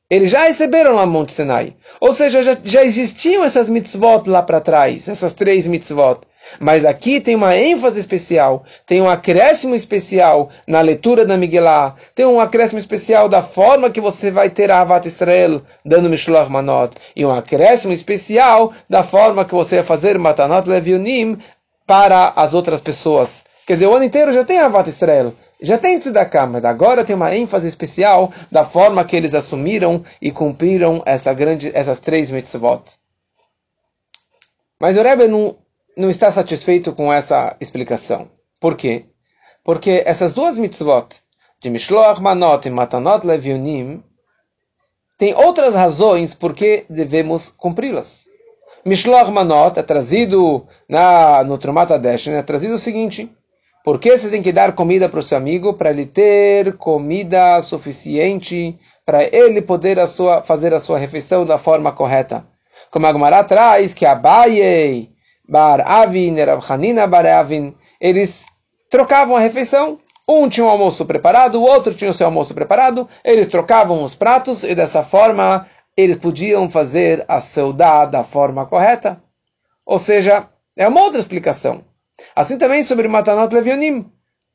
Eles 0.08 0.30
já 0.30 0.42
receberam 0.42 0.94
lá 0.94 1.04
no 1.04 1.12
Monte 1.12 1.32
Sinai. 1.32 1.76
Ou 2.00 2.14
seja, 2.14 2.42
já, 2.42 2.56
já 2.62 2.84
existiam 2.84 3.44
essas 3.44 3.68
mitzvot 3.68 4.28
lá 4.28 4.42
para 4.42 4.60
trás, 4.60 5.08
essas 5.08 5.34
três 5.34 5.66
mitzvot. 5.66 6.20
Mas 6.58 6.84
aqui 6.84 7.20
tem 7.20 7.34
uma 7.34 7.56
ênfase 7.56 8.00
especial, 8.00 8.64
tem 8.86 9.00
um 9.00 9.08
acréscimo 9.08 9.74
especial 9.74 10.50
na 10.66 10.80
leitura 10.80 11.26
da 11.26 11.36
Miguelá, 11.36 11.96
tem 12.14 12.24
um 12.26 12.40
acréscimo 12.40 12.78
especial 12.78 13.28
da 13.28 13.42
forma 13.42 13.90
que 13.90 14.00
você 14.00 14.30
vai 14.30 14.50
ter 14.50 14.70
a 14.70 14.80
Avat 14.80 15.06
Israel 15.06 15.62
dando 15.84 16.08
Mishloach 16.08 16.50
Manot, 16.50 16.96
e 17.14 17.24
um 17.24 17.30
acréscimo 17.30 17.92
especial 17.92 18.72
da 18.88 19.02
forma 19.02 19.44
que 19.44 19.54
você 19.54 19.76
vai 19.76 19.84
fazer 19.84 20.18
Matanot 20.18 20.68
Levionim 20.68 21.38
para 21.86 22.32
as 22.36 22.54
outras 22.54 22.80
pessoas. 22.80 23.44
Quer 23.66 23.74
dizer, 23.74 23.86
o 23.86 23.94
ano 23.94 24.04
inteiro 24.04 24.32
já 24.32 24.44
tem 24.44 24.58
a 24.60 24.66
Avat 24.66 24.88
Israel, 24.88 25.32
já 25.60 25.78
tem 25.78 25.98
Tzedakah, 25.98 26.46
mas 26.46 26.64
agora 26.64 27.04
tem 27.04 27.16
uma 27.16 27.34
ênfase 27.34 27.66
especial 27.66 28.32
da 28.52 28.64
forma 28.64 29.04
que 29.04 29.16
eles 29.16 29.34
assumiram 29.34 30.04
e 30.20 30.30
cumpriram 30.30 31.02
essa 31.06 31.32
grande, 31.32 31.70
essas 31.74 31.98
três 31.98 32.30
mitzvot. 32.30 32.82
Mas 34.78 34.98
o 34.98 35.02
Rebbe 35.02 35.26
não 35.26 35.56
não 35.96 36.10
está 36.10 36.30
satisfeito 36.30 36.92
com 36.92 37.12
essa 37.12 37.56
explicação. 37.60 38.28
Por 38.60 38.76
quê? 38.76 39.06
Porque 39.64 40.02
essas 40.04 40.34
duas 40.34 40.58
mitzvot, 40.58 41.08
de 41.60 41.70
Mishloach 41.70 42.20
Manot 42.20 42.68
e 42.68 42.70
Matanot 42.70 43.26
Levionim, 43.26 44.02
tem 45.18 45.34
outras 45.34 45.74
razões 45.74 46.34
por 46.34 46.54
que 46.54 46.84
devemos 46.90 47.48
cumpri-las. 47.48 48.26
Mishloach 48.84 49.30
Manot 49.30 49.78
é 49.78 49.82
trazido 49.82 50.66
na, 50.88 51.42
no 51.42 51.56
Trumat 51.56 51.90
Adeshen, 51.90 52.34
é 52.34 52.42
trazido 52.42 52.74
o 52.74 52.78
seguinte, 52.78 53.34
por 53.82 53.98
que 53.98 54.18
você 54.18 54.28
tem 54.28 54.42
que 54.42 54.52
dar 54.52 54.74
comida 54.74 55.08
para 55.08 55.20
o 55.20 55.22
seu 55.22 55.38
amigo? 55.38 55.74
Para 55.74 55.90
ele 55.90 56.06
ter 56.06 56.76
comida 56.76 57.62
suficiente, 57.62 58.78
para 59.04 59.22
ele 59.24 59.62
poder 59.62 59.98
a 59.98 60.06
sua, 60.06 60.42
fazer 60.42 60.74
a 60.74 60.80
sua 60.80 60.98
refeição 60.98 61.46
da 61.46 61.56
forma 61.56 61.92
correta. 61.92 62.44
Como 62.90 63.06
a 63.06 63.12
Gemara 63.12 63.44
traz 63.44 63.94
que 63.94 64.04
Abaye 64.04 65.15
Bar 65.48 65.82
Avin, 65.86 66.40
Rav 66.40 66.64
Hanina 66.68 67.06
Bar 67.06 67.26
Avin, 67.26 67.74
eles 68.00 68.44
trocavam 68.90 69.36
a 69.36 69.40
refeição. 69.40 69.98
Um 70.28 70.48
tinha 70.48 70.64
o 70.64 70.68
um 70.68 70.72
almoço 70.72 71.06
preparado, 71.06 71.60
o 71.60 71.62
outro 71.62 71.94
tinha 71.94 72.10
o 72.10 72.14
seu 72.14 72.26
almoço 72.26 72.52
preparado, 72.52 73.08
eles 73.24 73.48
trocavam 73.48 74.02
os 74.02 74.14
pratos 74.14 74.64
e 74.64 74.74
dessa 74.74 75.04
forma 75.04 75.68
eles 75.96 76.18
podiam 76.18 76.68
fazer 76.68 77.24
a 77.28 77.40
seudá 77.40 78.04
da 78.04 78.24
forma 78.24 78.66
correta. 78.66 79.22
Ou 79.84 80.00
seja, 80.00 80.48
é 80.76 80.86
uma 80.88 81.00
outra 81.00 81.20
explicação. 81.20 81.84
Assim 82.34 82.58
também 82.58 82.82
sobre 82.82 83.06
Matanot 83.06 83.54
Levionim. 83.54 84.10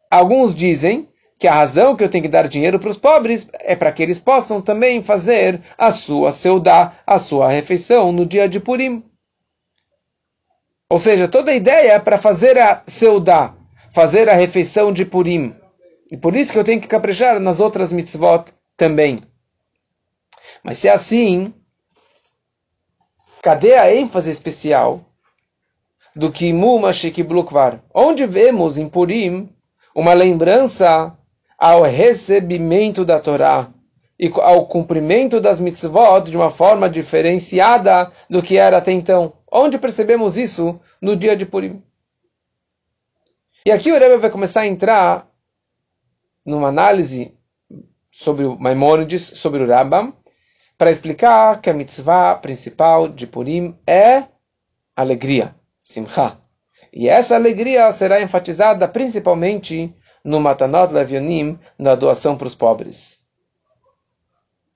Alguns 0.10 0.54
dizem 0.56 1.08
que 1.40 1.48
a 1.48 1.54
razão 1.54 1.96
que 1.96 2.04
eu 2.04 2.10
tenho 2.10 2.24
que 2.24 2.30
dar 2.30 2.48
dinheiro 2.48 2.80
para 2.80 2.90
os 2.90 2.98
pobres 2.98 3.50
é 3.54 3.76
para 3.76 3.92
que 3.92 4.04
eles 4.04 4.20
possam 4.20 4.62
também 4.62 5.02
fazer 5.02 5.62
a 5.78 5.92
sua 5.92 6.32
seudá, 6.32 6.94
a 7.08 7.18
sua 7.18 7.50
refeição 7.50 8.12
no 8.12 8.26
dia 8.26 8.48
de 8.48 8.60
Purim. 8.60 9.04
Ou 10.92 11.00
seja, 11.00 11.26
toda 11.26 11.52
a 11.52 11.56
ideia 11.56 11.94
é 11.94 12.00
para 12.00 12.18
fazer 12.18 12.58
a 12.58 12.84
seudá, 12.86 13.54
fazer 13.94 14.28
a 14.28 14.34
refeição 14.34 14.92
de 14.92 15.06
Purim. 15.06 15.56
E 16.12 16.18
por 16.18 16.36
isso 16.36 16.52
que 16.52 16.60
eu 16.60 16.66
tenho 16.66 16.82
que 16.82 16.88
caprichar 16.90 17.40
nas 17.40 17.62
outras 17.62 17.94
mitzvot 17.94 18.52
também. 18.76 19.18
Mas 20.62 20.80
se 20.80 20.90
é 20.90 20.92
assim, 20.92 21.54
cadê 23.42 23.76
a 23.76 23.96
ênfase 23.96 24.32
especial 24.32 25.00
do 26.14 26.30
Kimu 26.30 26.80
Mashik 26.80 27.24
Blukvar? 27.24 27.82
Onde 27.96 28.26
vemos 28.26 28.78
em 28.78 28.90
Purim 28.90 29.50
uma 29.96 30.14
lembrança 30.14 31.18
ao 31.58 31.84
recebimento 31.84 33.06
da 33.06 33.18
Torá 33.18 33.70
e 34.22 34.32
ao 34.36 34.68
cumprimento 34.68 35.42
das 35.42 35.60
mitzvot 35.60 36.30
de 36.30 36.38
uma 36.38 36.52
forma 36.52 36.88
diferenciada 36.88 38.12
do 38.30 38.44
que 38.44 38.56
era 38.56 38.78
até 38.78 38.92
então. 38.92 39.34
Onde 39.52 39.80
percebemos 39.80 40.38
isso 40.38 40.80
no 41.02 41.18
dia 41.18 41.36
de 41.36 41.44
Purim? 41.44 41.82
E 43.66 43.72
aqui 43.72 43.92
o 43.92 43.98
Rebbe 43.98 44.18
vai 44.18 44.30
começar 44.30 44.62
a 44.62 44.68
entrar 44.68 45.28
numa 46.46 46.68
análise 46.68 47.36
sobre 48.12 48.46
o 48.46 48.60
Maimônides, 48.60 49.24
sobre 49.24 49.64
o 49.64 49.68
Rambam, 49.68 50.14
para 50.78 50.92
explicar 50.92 51.60
que 51.60 51.70
a 51.72 51.74
mitzvah 51.74 52.36
principal 52.36 53.08
de 53.08 53.26
Purim 53.26 53.76
é 53.88 54.26
alegria, 54.96 55.56
simcha. 55.82 56.38
E 56.94 57.10
essa 57.10 57.34
alegria 57.34 57.92
será 57.92 58.22
enfatizada 58.22 58.88
principalmente 58.88 59.96
no 60.24 60.40
Matanot 60.40 60.94
Levionim, 60.94 61.58
na 61.78 61.96
doação 61.96 62.38
para 62.38 62.48
os 62.48 62.54
pobres. 62.54 63.21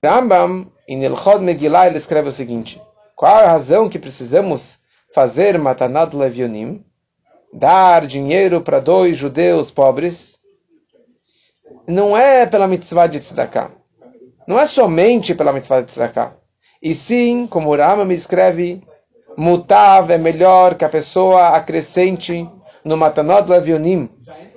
Rambam, 0.06 0.70
em 0.86 1.04
Ilchod 1.04 1.42
Megillah, 1.42 1.88
ele 1.88 1.98
escreve 1.98 2.28
o 2.28 2.32
seguinte: 2.32 2.80
qual 3.16 3.34
a 3.34 3.46
razão 3.46 3.88
que 3.88 3.98
precisamos 3.98 4.78
fazer 5.12 5.58
Matanat 5.58 6.14
Levionim? 6.14 6.84
Dar 7.52 8.06
dinheiro 8.06 8.60
para 8.60 8.78
dois 8.78 9.16
judeus 9.16 9.70
pobres? 9.70 10.38
Não 11.88 12.16
é 12.16 12.46
pela 12.46 12.68
mitzvah 12.68 13.08
de 13.08 13.18
tzedakah. 13.18 13.72
Não 14.46 14.60
é 14.60 14.66
somente 14.66 15.34
pela 15.34 15.52
mitzvah 15.52 15.80
de 15.80 15.88
tzedakah. 15.88 16.36
E 16.80 16.94
sim, 16.94 17.46
como 17.48 17.70
o 17.70 17.76
Rama 17.76 18.04
me 18.04 18.14
escreve, 18.14 18.82
mutav 19.36 20.12
é 20.12 20.18
melhor 20.18 20.76
que 20.76 20.84
a 20.84 20.88
pessoa 20.88 21.48
acrescente 21.48 22.48
no 22.84 22.96
Matanot 22.96 23.50
Levionim 23.50 24.08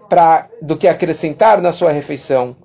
pra, 0.08 0.48
do 0.62 0.78
que 0.78 0.88
acrescentar 0.88 1.60
na 1.60 1.72
sua 1.72 1.92
refeição 1.92 2.56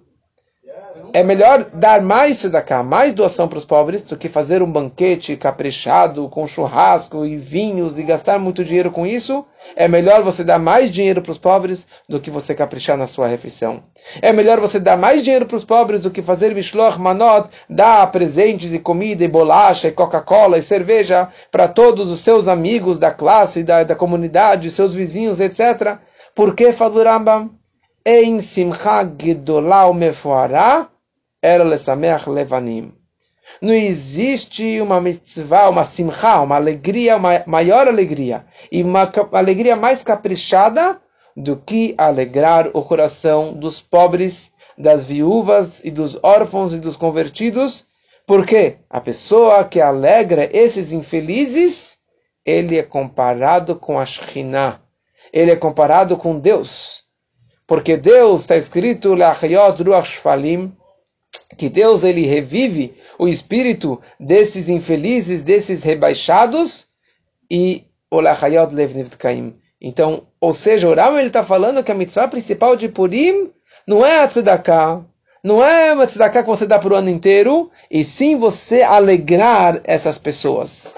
é 1.14 1.22
melhor 1.22 1.66
dar 1.72 2.02
mais 2.02 2.38
tzedakah, 2.38 2.82
mais 2.82 3.14
doação 3.14 3.46
para 3.46 3.58
os 3.58 3.64
pobres, 3.64 4.02
do 4.02 4.16
que 4.16 4.28
fazer 4.28 4.64
um 4.64 4.72
banquete 4.72 5.36
caprichado, 5.36 6.28
com 6.28 6.44
churrasco 6.44 7.24
e 7.24 7.36
vinhos 7.36 8.00
e 8.00 8.02
gastar 8.02 8.36
muito 8.40 8.64
dinheiro 8.64 8.90
com 8.90 9.06
isso. 9.06 9.46
É 9.76 9.86
melhor 9.86 10.24
você 10.24 10.42
dar 10.42 10.58
mais 10.58 10.90
dinheiro 10.90 11.22
para 11.22 11.30
os 11.30 11.38
pobres 11.38 11.86
do 12.08 12.18
que 12.18 12.32
você 12.32 12.52
caprichar 12.52 12.96
na 12.96 13.06
sua 13.06 13.28
refeição. 13.28 13.84
É 14.20 14.32
melhor 14.32 14.58
você 14.58 14.80
dar 14.80 14.98
mais 14.98 15.22
dinheiro 15.22 15.46
para 15.46 15.56
os 15.56 15.64
pobres 15.64 16.00
do 16.00 16.10
que 16.10 16.20
fazer 16.20 16.52
mishloch 16.52 16.98
manot, 16.98 17.48
dar 17.70 18.10
presentes 18.10 18.72
e 18.72 18.80
comida 18.80 19.22
e 19.22 19.28
bolacha 19.28 19.86
e 19.86 19.92
Coca-Cola 19.92 20.58
e 20.58 20.62
cerveja 20.62 21.28
para 21.48 21.68
todos 21.68 22.10
os 22.10 22.22
seus 22.22 22.48
amigos 22.48 22.98
da 22.98 23.12
classe, 23.12 23.62
da, 23.62 23.84
da 23.84 23.94
comunidade, 23.94 24.68
seus 24.68 24.92
vizinhos, 24.92 25.38
etc. 25.38 25.98
Por 26.34 26.56
que, 26.56 26.72
falou 26.72 27.04
Rambam? 27.04 27.50
Em 28.04 28.40
simcha 28.40 29.08
gedolá 29.16 29.90
mefoará 29.94 30.88
era 31.44 31.62
lesameach 31.62 32.26
levanim. 32.30 32.94
Não 33.60 33.74
existe 33.74 34.80
uma 34.80 34.98
mitzvah, 34.98 35.68
uma 35.68 35.84
simcha, 35.84 36.40
uma 36.40 36.56
alegria, 36.56 37.16
uma 37.18 37.42
maior 37.46 37.86
alegria, 37.86 38.46
e 38.72 38.82
uma 38.82 39.12
alegria 39.30 39.76
mais 39.76 40.02
caprichada 40.02 40.98
do 41.36 41.54
que 41.54 41.94
alegrar 41.98 42.70
o 42.72 42.82
coração 42.82 43.52
dos 43.52 43.82
pobres, 43.82 44.52
das 44.78 45.04
viúvas 45.04 45.84
e 45.84 45.90
dos 45.90 46.18
órfãos 46.22 46.72
e 46.72 46.78
dos 46.78 46.96
convertidos, 46.96 47.86
porque 48.26 48.78
a 48.88 48.98
pessoa 48.98 49.64
que 49.64 49.82
alegra 49.82 50.48
esses 50.50 50.92
infelizes, 50.92 51.98
ele 52.44 52.78
é 52.78 52.82
comparado 52.82 53.76
com 53.76 54.00
a 54.00 54.06
Shekhinah, 54.06 54.80
ele 55.30 55.50
é 55.50 55.56
comparado 55.56 56.16
com 56.16 56.38
Deus. 56.38 57.04
Porque 57.66 57.98
Deus 57.98 58.42
está 58.42 58.56
escrito, 58.56 59.14
Lachayot 59.14 59.82
Ruach 59.82 60.08
Shfalim, 60.08 60.74
que 61.56 61.68
Deus 61.68 62.04
ele 62.04 62.26
revive 62.26 62.96
o 63.18 63.28
espírito 63.28 64.00
desses 64.18 64.68
infelizes, 64.68 65.44
desses 65.44 65.82
rebaixados 65.82 66.86
e 67.50 67.84
olachayot 68.10 68.74
levnivtkaim. 68.74 69.56
Então, 69.80 70.26
ou 70.40 70.54
seja, 70.54 70.88
o 70.88 70.94
Ram 70.94 71.18
ele 71.18 71.28
está 71.28 71.44
falando 71.44 71.82
que 71.82 71.92
a 71.92 71.94
mitzvah 71.94 72.28
principal 72.28 72.76
de 72.76 72.88
Purim 72.88 73.52
não 73.86 74.04
é 74.04 74.20
a 74.20 74.28
tzedakah, 74.28 75.04
não 75.42 75.62
é 75.62 75.92
uma 75.92 76.06
tzedakah 76.06 76.42
que 76.42 76.48
você 76.48 76.66
dá 76.66 76.78
para 76.78 76.94
o 76.94 76.96
ano 76.96 77.10
inteiro, 77.10 77.70
e 77.90 78.02
sim 78.02 78.36
você 78.36 78.82
alegrar 78.82 79.80
essas 79.84 80.16
pessoas. 80.16 80.94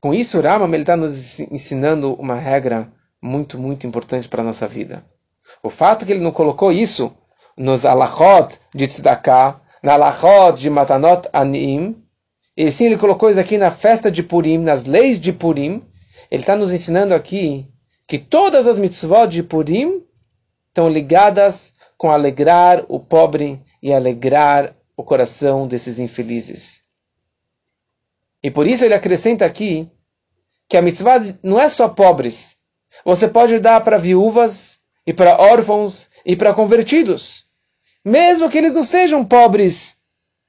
Com 0.00 0.14
isso, 0.14 0.38
o 0.38 0.40
Rambam 0.40 0.72
está 0.80 0.96
nos 0.96 1.40
ensinando 1.40 2.14
uma 2.14 2.36
regra 2.36 2.92
muito, 3.20 3.58
muito 3.58 3.84
importante 3.84 4.28
para 4.28 4.42
a 4.42 4.44
nossa 4.44 4.68
vida. 4.68 5.04
O 5.60 5.70
fato 5.70 6.06
que 6.06 6.12
ele 6.12 6.22
não 6.22 6.30
colocou 6.30 6.70
isso 6.70 7.12
nos 7.58 7.84
alachot 7.84 8.56
de 8.74 8.86
tzedakah, 8.86 9.60
na 9.82 9.94
alachot 9.94 10.58
de 10.58 10.70
matanot 10.70 11.28
anim, 11.32 12.02
e 12.56 12.70
sim 12.70 12.86
ele 12.86 12.96
colocou 12.96 13.30
isso 13.30 13.40
aqui 13.40 13.58
na 13.58 13.70
festa 13.70 14.10
de 14.10 14.22
Purim, 14.22 14.58
nas 14.58 14.84
leis 14.84 15.20
de 15.20 15.32
Purim, 15.32 15.82
ele 16.30 16.42
está 16.42 16.56
nos 16.56 16.72
ensinando 16.72 17.14
aqui 17.14 17.66
que 18.06 18.18
todas 18.18 18.66
as 18.66 18.78
mitzvot 18.78 19.28
de 19.28 19.42
Purim 19.42 20.02
estão 20.68 20.88
ligadas 20.88 21.74
com 21.96 22.10
alegrar 22.10 22.84
o 22.88 23.00
pobre 23.00 23.60
e 23.82 23.92
alegrar 23.92 24.74
o 24.96 25.02
coração 25.02 25.66
desses 25.66 25.98
infelizes. 25.98 26.82
E 28.42 28.50
por 28.50 28.66
isso 28.66 28.84
ele 28.84 28.94
acrescenta 28.94 29.44
aqui 29.44 29.90
que 30.68 30.76
a 30.76 30.82
mitzvah 30.82 31.20
não 31.42 31.60
é 31.60 31.68
só 31.68 31.88
pobres. 31.88 32.56
Você 33.04 33.26
pode 33.26 33.58
dar 33.58 33.80
para 33.82 33.98
viúvas 33.98 34.78
e 35.06 35.12
para 35.12 35.40
órfãos 35.40 36.08
e 36.24 36.36
para 36.36 36.54
convertidos, 36.54 37.47
mesmo 38.08 38.48
que 38.48 38.58
eles 38.58 38.74
não 38.74 38.82
sejam 38.82 39.24
pobres, 39.24 39.96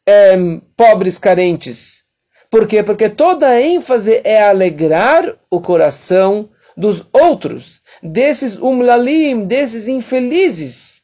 é, 0.07 0.35
pobres 0.75 1.19
carentes. 1.19 2.03
Por 2.49 2.65
quê? 2.65 2.81
Porque 2.81 3.09
toda 3.09 3.47
a 3.47 3.61
ênfase 3.61 4.21
é 4.23 4.41
alegrar 4.41 5.37
o 5.51 5.61
coração 5.61 6.49
dos 6.75 7.05
outros, 7.11 7.81
desses 8.01 8.57
umlalim, 8.57 9.45
desses 9.45 9.87
infelizes. 9.87 11.03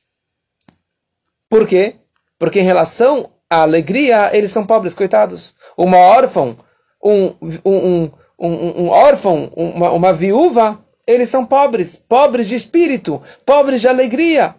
Por 1.50 1.68
quê? 1.68 1.96
Porque 2.40 2.60
em 2.60 2.64
relação 2.64 3.30
à 3.50 3.62
alegria, 3.62 4.36
eles 4.36 4.52
são 4.52 4.66
pobres, 4.66 4.96
coitados. 4.96 5.56
Uma 5.78 5.98
órfã, 5.98 6.56
um, 7.04 7.36
um, 7.64 8.12
um, 8.40 8.84
um 8.84 8.88
órfão, 8.88 9.52
uma, 9.56 9.92
uma 9.92 10.14
viúva, 10.14 10.84
eles 11.06 11.30
são 11.30 11.46
pobres, 11.46 11.96
pobres 11.96 12.48
de 12.48 12.56
espírito, 12.56 13.22
pobres 13.46 13.82
de 13.82 13.88
alegria. 13.88 14.56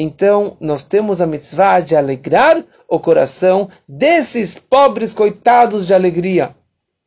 Então, 0.00 0.56
nós 0.60 0.84
temos 0.84 1.20
a 1.20 1.26
mitzvah 1.26 1.80
de 1.80 1.96
alegrar 1.96 2.64
o 2.88 3.00
coração 3.00 3.68
desses 3.88 4.54
pobres 4.54 5.12
coitados 5.12 5.88
de 5.88 5.92
alegria. 5.92 6.54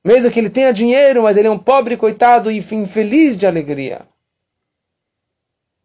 Mesmo 0.04 0.30
que 0.30 0.38
ele 0.38 0.50
tenha 0.50 0.74
dinheiro, 0.74 1.24
mas 1.24 1.38
ele 1.38 1.48
é 1.48 1.52
um 1.52 1.58
pobre 1.58 1.96
coitado 1.96 2.52
e 2.52 2.58
infeliz 2.58 3.38
de 3.38 3.48
alegria. 3.48 4.02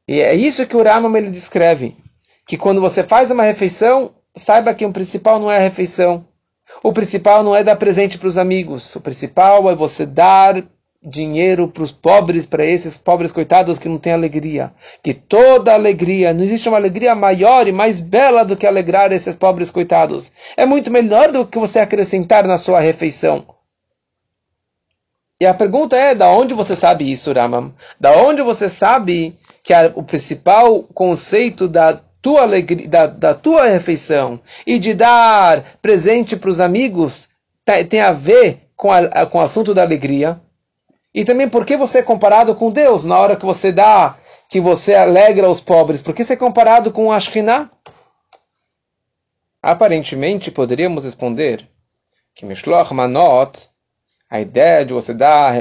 E 0.09 0.21
é 0.21 0.35
isso 0.35 0.67
que 0.67 0.77
o 0.77 0.83
Ramam 0.83 1.17
ele 1.17 1.31
descreve. 1.31 1.97
Que 2.45 2.57
quando 2.57 2.81
você 2.81 3.05
faz 3.05 3.31
uma 3.31 3.45
refeição, 3.45 4.13
saiba 4.35 4.75
que 4.75 4.85
o 4.85 4.93
principal 4.93 5.39
não 5.39 5.51
é 5.51 5.59
a 5.59 5.61
refeição. 5.61 6.27
O 6.83 6.93
principal 6.93 7.45
não 7.45 7.55
é 7.55 7.63
dar 7.63 7.77
presente 7.77 8.19
para 8.19 8.29
os 8.29 8.37
amigos. 8.37 8.97
O 8.97 9.01
principal 9.01 9.71
é 9.71 9.77
você 9.77 10.05
dar 10.05 10.61
dinheiro 11.03 11.69
para 11.69 11.83
os 11.83 11.93
pobres, 11.93 12.47
para 12.47 12.65
esses 12.65 12.99
pobres 12.99 13.33
coitados 13.33 13.79
que 13.79 13.89
não 13.89 13.99
têm 13.99 14.13
alegria. 14.13 14.73
Que 15.03 15.15
toda 15.15 15.73
alegria, 15.73 16.35
não 16.35 16.45
existe 16.45 16.69
uma 16.69 16.79
alegria 16.79 17.15
maior 17.15 17.69
e 17.69 17.73
mais 17.73 18.01
bela 18.01 18.45
do 18.45 18.57
que 18.57 18.67
alegrar 18.67 19.13
esses 19.13 19.35
pobres 19.35 19.71
coitados. 19.71 20.33
É 20.57 20.67
muito 20.67 20.91
melhor 20.91 21.31
do 21.31 21.47
que 21.47 21.59
você 21.59 21.79
acrescentar 21.79 22.47
na 22.47 22.59
sua 22.59 22.81
refeição. 22.81 23.45
E 25.39 25.45
a 25.45 25.53
pergunta 25.53 25.97
é, 25.97 26.15
da 26.15 26.31
onde 26.31 26.55
você 26.55 26.75
sabe 26.75 27.11
isso, 27.11 27.33
Ramam? 27.33 27.75
Da 28.01 28.13
onde 28.13 28.43
você 28.43 28.71
sabe 28.71 29.39
que 29.63 29.75
a, 29.75 29.93
o 29.95 30.03
principal 30.03 30.83
conceito 30.83 31.69
da 31.69 32.01
tua 32.23 32.43
alegria, 32.43 32.89
da, 32.89 33.07
da 33.07 33.35
tua 33.35 33.67
refeição 33.67 34.41
e 34.67 34.79
de 34.79 34.95
dar 34.95 35.63
presente 35.83 36.37
para 36.37 36.51
os 36.51 36.59
amigos 36.59 37.29
tá, 37.65 37.85
tem 37.85 38.01
a 38.01 38.13
ver 38.13 38.63
com, 38.75 38.91
a, 38.91 39.27
com 39.27 39.39
o 39.39 39.43
assunto 39.43 39.75
da 39.75 39.83
alegria? 39.83 40.41
E 41.17 41.25
também 41.25 41.49
por 41.49 41.65
que 41.65 41.79
você 41.79 42.01
é 42.01 42.03
comparado 42.03 42.55
com 42.55 42.71
Deus 42.71 43.07
na 43.07 43.19
hora 43.19 43.37
que 43.37 43.47
você 43.47 43.73
dá, 43.73 44.19
que 44.51 44.61
você 44.61 44.95
alegra 44.95 45.49
os 45.49 45.63
pobres? 45.63 46.03
Por 46.03 46.15
que 46.15 46.23
você 46.23 46.35
é 46.35 46.37
comparado 46.37 46.93
com 46.93 47.11
Ashkinah? 47.11 47.71
Aparentemente, 49.63 50.51
poderíamos 50.51 51.05
responder 51.05 51.67
que 52.35 52.45
Mishloach 52.45 52.93
Manot 52.93 53.59
a 54.29 54.41
ideia 54.41 54.85
de 54.85 54.93
você 54.93 55.15
dar 55.15 55.55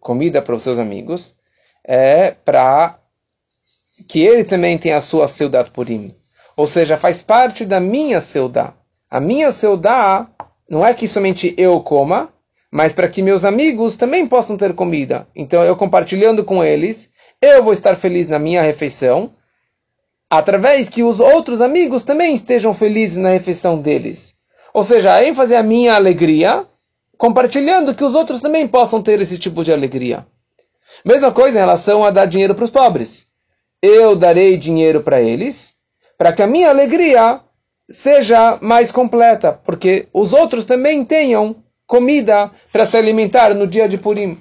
comida 0.00 0.42
para 0.42 0.56
os 0.56 0.62
seus 0.64 0.76
amigos 0.76 1.36
é 1.84 2.32
para 2.32 2.98
que 4.08 4.20
ele 4.20 4.42
também 4.42 4.76
tenha 4.76 4.96
a 4.96 5.02
sua 5.02 5.28
Seudat 5.28 5.70
Purim. 5.70 6.16
Ou 6.56 6.66
seja, 6.66 6.96
faz 6.96 7.22
parte 7.22 7.64
da 7.64 7.78
minha 7.78 8.20
Seudá. 8.20 8.74
A 9.08 9.20
minha 9.20 9.52
Seudá 9.52 10.28
não 10.68 10.84
é 10.84 10.92
que 10.94 11.06
somente 11.06 11.54
eu 11.56 11.80
coma, 11.80 12.32
mas 12.70 12.92
para 12.92 13.08
que 13.08 13.22
meus 13.22 13.44
amigos 13.44 13.96
também 13.96 14.26
possam 14.26 14.56
ter 14.56 14.74
comida. 14.74 15.26
Então, 15.34 15.62
eu 15.64 15.76
compartilhando 15.76 16.44
com 16.44 16.62
eles, 16.62 17.10
eu 17.42 17.64
vou 17.64 17.72
estar 17.72 17.96
feliz 17.96 18.28
na 18.28 18.38
minha 18.38 18.62
refeição, 18.62 19.32
através 20.28 20.88
que 20.88 21.02
os 21.02 21.18
outros 21.18 21.60
amigos 21.60 22.04
também 22.04 22.34
estejam 22.34 22.72
felizes 22.72 23.16
na 23.16 23.30
refeição 23.30 23.80
deles. 23.80 24.36
Ou 24.72 24.82
seja, 24.82 25.14
a 25.14 25.24
ênfase 25.24 25.54
é 25.54 25.56
a 25.56 25.62
minha 25.62 25.94
alegria, 25.94 26.64
compartilhando 27.18 27.94
que 27.94 28.04
os 28.04 28.14
outros 28.14 28.40
também 28.40 28.68
possam 28.68 29.02
ter 29.02 29.20
esse 29.20 29.36
tipo 29.36 29.64
de 29.64 29.72
alegria. 29.72 30.24
Mesma 31.04 31.32
coisa 31.32 31.56
em 31.56 31.60
relação 31.60 32.04
a 32.04 32.10
dar 32.10 32.26
dinheiro 32.26 32.54
para 32.54 32.64
os 32.64 32.70
pobres. 32.70 33.28
Eu 33.82 34.14
darei 34.14 34.56
dinheiro 34.56 35.02
para 35.02 35.20
eles, 35.20 35.76
para 36.16 36.32
que 36.32 36.42
a 36.42 36.46
minha 36.46 36.68
alegria 36.68 37.40
seja 37.88 38.58
mais 38.60 38.92
completa, 38.92 39.52
porque 39.64 40.06
os 40.12 40.32
outros 40.32 40.66
também 40.66 41.04
tenham 41.04 41.56
comida 41.90 42.52
para 42.72 42.86
se 42.86 42.96
alimentar 42.96 43.52
no 43.52 43.66
dia 43.66 43.88
de 43.88 43.98
Purim. 43.98 44.38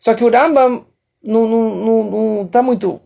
Só 0.00 0.12
que 0.12 0.24
o 0.24 0.28
Rambam 0.28 0.84
não 1.22 2.42
está 2.44 2.60
muito 2.60 3.00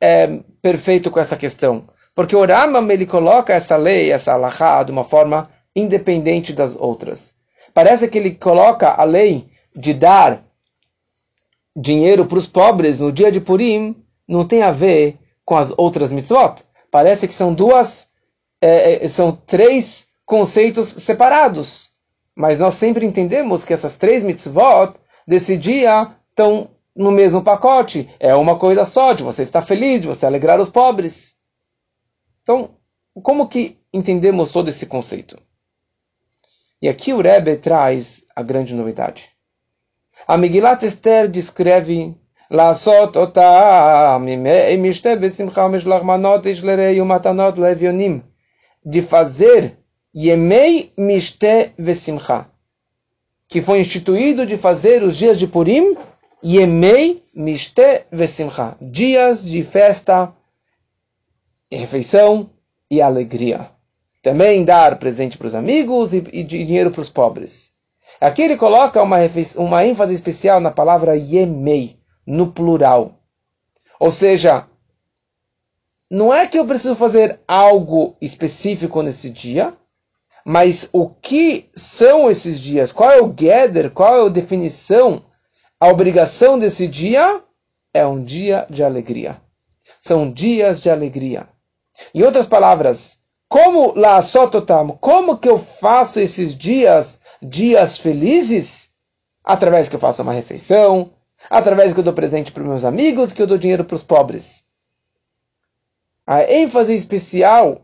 é, 0.00 0.40
perfeito 0.62 1.10
com 1.10 1.20
essa 1.20 1.36
questão. 1.36 1.84
Porque 2.14 2.34
o 2.34 2.42
Rambam 2.42 2.90
ele 2.90 3.04
coloca 3.04 3.52
essa 3.52 3.76
lei, 3.76 4.10
essa 4.10 4.32
alahá, 4.32 4.82
de 4.82 4.90
uma 4.90 5.04
forma 5.04 5.50
independente 5.76 6.54
das 6.54 6.74
outras. 6.74 7.34
Parece 7.74 8.08
que 8.08 8.16
ele 8.16 8.34
coloca 8.34 8.88
a 8.88 9.04
lei 9.04 9.50
de 9.76 9.92
dar 9.92 10.42
dinheiro 11.76 12.24
para 12.24 12.38
os 12.38 12.46
pobres 12.46 13.00
no 13.00 13.12
dia 13.12 13.30
de 13.30 13.40
Purim 13.40 13.94
não 14.26 14.48
tem 14.48 14.62
a 14.62 14.72
ver 14.72 15.18
com 15.44 15.58
as 15.58 15.74
outras 15.76 16.10
mitzvot. 16.10 16.64
Parece 16.90 17.28
que 17.28 17.34
são 17.34 17.52
duas, 17.52 18.08
é, 18.62 19.04
é, 19.04 19.08
são 19.10 19.30
três 19.30 20.06
conceitos 20.24 20.88
separados. 20.88 21.89
Mas 22.39 22.59
nós 22.59 22.75
sempre 22.75 23.05
entendemos 23.05 23.63
que 23.63 23.73
essas 23.73 23.97
três 23.97 24.23
mitzvot 24.23 24.93
desse 25.27 25.57
dia 25.57 26.15
estão 26.29 26.69
no 26.95 27.11
mesmo 27.11 27.43
pacote. 27.43 28.09
É 28.19 28.35
uma 28.35 28.59
coisa 28.59 28.85
só, 28.85 29.13
de 29.13 29.23
você 29.23 29.43
estar 29.43 29.61
feliz, 29.61 30.01
de 30.01 30.07
você 30.07 30.25
alegrar 30.25 30.59
os 30.59 30.69
pobres. 30.69 31.35
Então, 32.43 32.71
como 33.23 33.47
que 33.47 33.79
entendemos 33.93 34.51
todo 34.51 34.69
esse 34.69 34.85
conceito? 34.85 35.41
E 36.81 36.89
aqui 36.89 37.13
o 37.13 37.21
Rebbe 37.21 37.55
traz 37.57 38.25
a 38.35 38.43
grande 38.43 38.75
novidade. 38.75 39.29
A 40.27 40.37
Megillat 40.37 40.83
Esther 40.83 41.27
descreve 41.27 42.15
לעשות 42.51 43.17
אותה 43.17 44.17
משתה 44.77 45.15
בשמחה 45.15 45.65
ומשלח 45.65 46.01
מנות 46.03 46.45
איש 46.45 46.63
לרעי 46.63 47.01
ומתנות 47.01 47.57
לאביונים. 47.57 48.21
De 48.87 49.01
fazer 49.01 49.78
Yemei 50.14 50.92
Mishte 50.96 51.72
Vesimcha, 51.78 52.50
que 53.48 53.62
foi 53.62 53.80
instituído 53.80 54.44
de 54.44 54.56
fazer 54.56 55.04
os 55.04 55.16
dias 55.16 55.38
de 55.38 55.46
Purim, 55.46 55.96
Yemei 56.44 57.22
Mishte 57.32 58.06
Vesimcha, 58.10 58.76
dias 58.80 59.44
de 59.44 59.62
festa, 59.62 60.32
refeição 61.70 62.50
e 62.90 63.00
alegria. 63.00 63.70
Também 64.20 64.64
dar 64.64 64.98
presente 64.98 65.38
para 65.38 65.46
os 65.46 65.54
amigos 65.54 66.12
e, 66.12 66.24
e 66.32 66.42
dinheiro 66.42 66.90
para 66.90 67.02
os 67.02 67.08
pobres. 67.08 67.72
Aqui 68.20 68.42
ele 68.42 68.56
coloca 68.56 69.00
uma, 69.00 69.18
uma 69.56 69.84
ênfase 69.86 70.12
especial 70.12 70.58
na 70.58 70.72
palavra 70.72 71.16
Yemei, 71.16 72.00
no 72.26 72.50
plural. 72.50 73.20
Ou 74.00 74.10
seja, 74.10 74.66
não 76.10 76.34
é 76.34 76.48
que 76.48 76.58
eu 76.58 76.66
preciso 76.66 76.96
fazer 76.96 77.38
algo 77.46 78.16
específico 78.20 79.00
nesse 79.02 79.30
dia, 79.30 79.76
mas 80.44 80.88
o 80.92 81.08
que 81.08 81.70
são 81.74 82.30
esses 82.30 82.60
dias? 82.60 82.92
Qual 82.92 83.10
é 83.10 83.20
o 83.20 83.28
gather? 83.28 83.90
Qual 83.90 84.16
é 84.16 84.26
a 84.26 84.30
definição? 84.30 85.24
A 85.78 85.88
obrigação 85.88 86.58
desse 86.58 86.86
dia 86.86 87.42
é 87.92 88.06
um 88.06 88.22
dia 88.22 88.66
de 88.68 88.82
alegria. 88.82 89.40
São 90.00 90.30
dias 90.30 90.80
de 90.80 90.90
alegria. 90.90 91.48
Em 92.14 92.22
outras 92.22 92.46
palavras, 92.46 93.18
como 93.48 93.92
lá 93.94 94.22
sototam, 94.22 94.96
como 95.00 95.38
que 95.38 95.48
eu 95.48 95.58
faço 95.58 96.20
esses 96.20 96.56
dias, 96.56 97.20
dias 97.42 97.98
felizes? 97.98 98.90
Através 99.42 99.88
que 99.88 99.96
eu 99.96 100.00
faço 100.00 100.22
uma 100.22 100.32
refeição, 100.32 101.12
através 101.48 101.92
que 101.92 102.00
eu 102.00 102.04
dou 102.04 102.12
presente 102.12 102.52
para 102.52 102.62
meus 102.62 102.84
amigos, 102.84 103.32
que 103.32 103.42
eu 103.42 103.46
dou 103.46 103.58
dinheiro 103.58 103.84
para 103.84 103.96
os 103.96 104.02
pobres. 104.02 104.64
A 106.26 106.44
ênfase 106.44 106.94
especial 106.94 107.82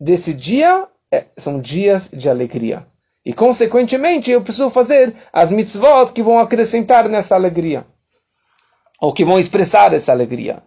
desse 0.00 0.34
dia 0.34 0.88
é, 1.10 1.26
são 1.36 1.60
dias 1.60 2.10
de 2.12 2.28
alegria. 2.28 2.86
E, 3.24 3.32
consequentemente, 3.32 4.30
eu 4.30 4.40
preciso 4.40 4.70
fazer 4.70 5.14
as 5.32 5.50
mitzvot 5.50 6.12
que 6.12 6.22
vão 6.22 6.38
acrescentar 6.38 7.08
nessa 7.08 7.34
alegria. 7.34 7.84
Ou 9.00 9.12
que 9.12 9.24
vão 9.24 9.38
expressar 9.38 9.92
essa 9.92 10.12
alegria. 10.12 10.62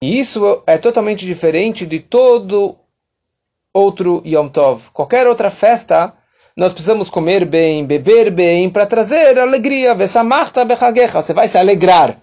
E 0.00 0.18
isso 0.18 0.62
é 0.66 0.78
totalmente 0.78 1.26
diferente 1.26 1.86
de 1.86 2.00
todo 2.00 2.76
outro 3.72 4.22
Yom 4.26 4.48
Tov. 4.48 4.90
Qualquer 4.92 5.26
outra 5.26 5.50
festa, 5.50 6.14
nós 6.56 6.72
precisamos 6.72 7.08
comer 7.08 7.44
bem, 7.44 7.84
beber 7.84 8.30
bem, 8.30 8.68
para 8.68 8.86
trazer 8.86 9.38
alegria. 9.38 9.94
Você 9.94 11.32
vai 11.32 11.48
se 11.48 11.58
alegrar. 11.58 12.20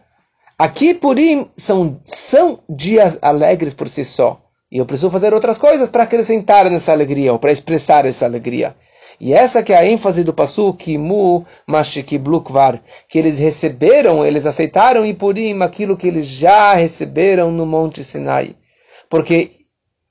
Aqui, 0.58 0.94
Purim, 0.94 1.50
são, 1.56 2.02
são 2.04 2.60
dias 2.68 3.18
alegres 3.22 3.74
por 3.74 3.88
si 3.88 4.04
só. 4.04 4.42
E 4.72 4.78
eu 4.78 4.86
preciso 4.86 5.10
fazer 5.10 5.34
outras 5.34 5.58
coisas 5.58 5.90
para 5.90 6.04
acrescentar 6.04 6.70
nessa 6.70 6.92
alegria, 6.92 7.34
ou 7.34 7.40
para 7.40 7.52
expressar 7.52 8.06
essa 8.06 8.26
alegria. 8.26 8.76
E 9.20 9.34
essa 9.34 9.62
que 9.62 9.74
é 9.74 9.78
a 9.78 9.86
ênfase 9.86 10.24
do 10.24 10.34
Passu, 10.34 10.74
Kimu 10.74 11.46
Mashikiblu 11.68 12.44
que 13.10 13.20
eles 13.20 13.38
receberam, 13.38 14.26
eles 14.26 14.46
aceitaram 14.46 15.06
e 15.06 15.14
Purim 15.14 15.62
aquilo 15.62 15.98
que 15.98 16.08
eles 16.08 16.26
já 16.26 16.74
receberam 16.74 17.52
no 17.52 17.66
Monte 17.66 18.04
Sinai. 18.04 18.56
Porque 19.10 19.52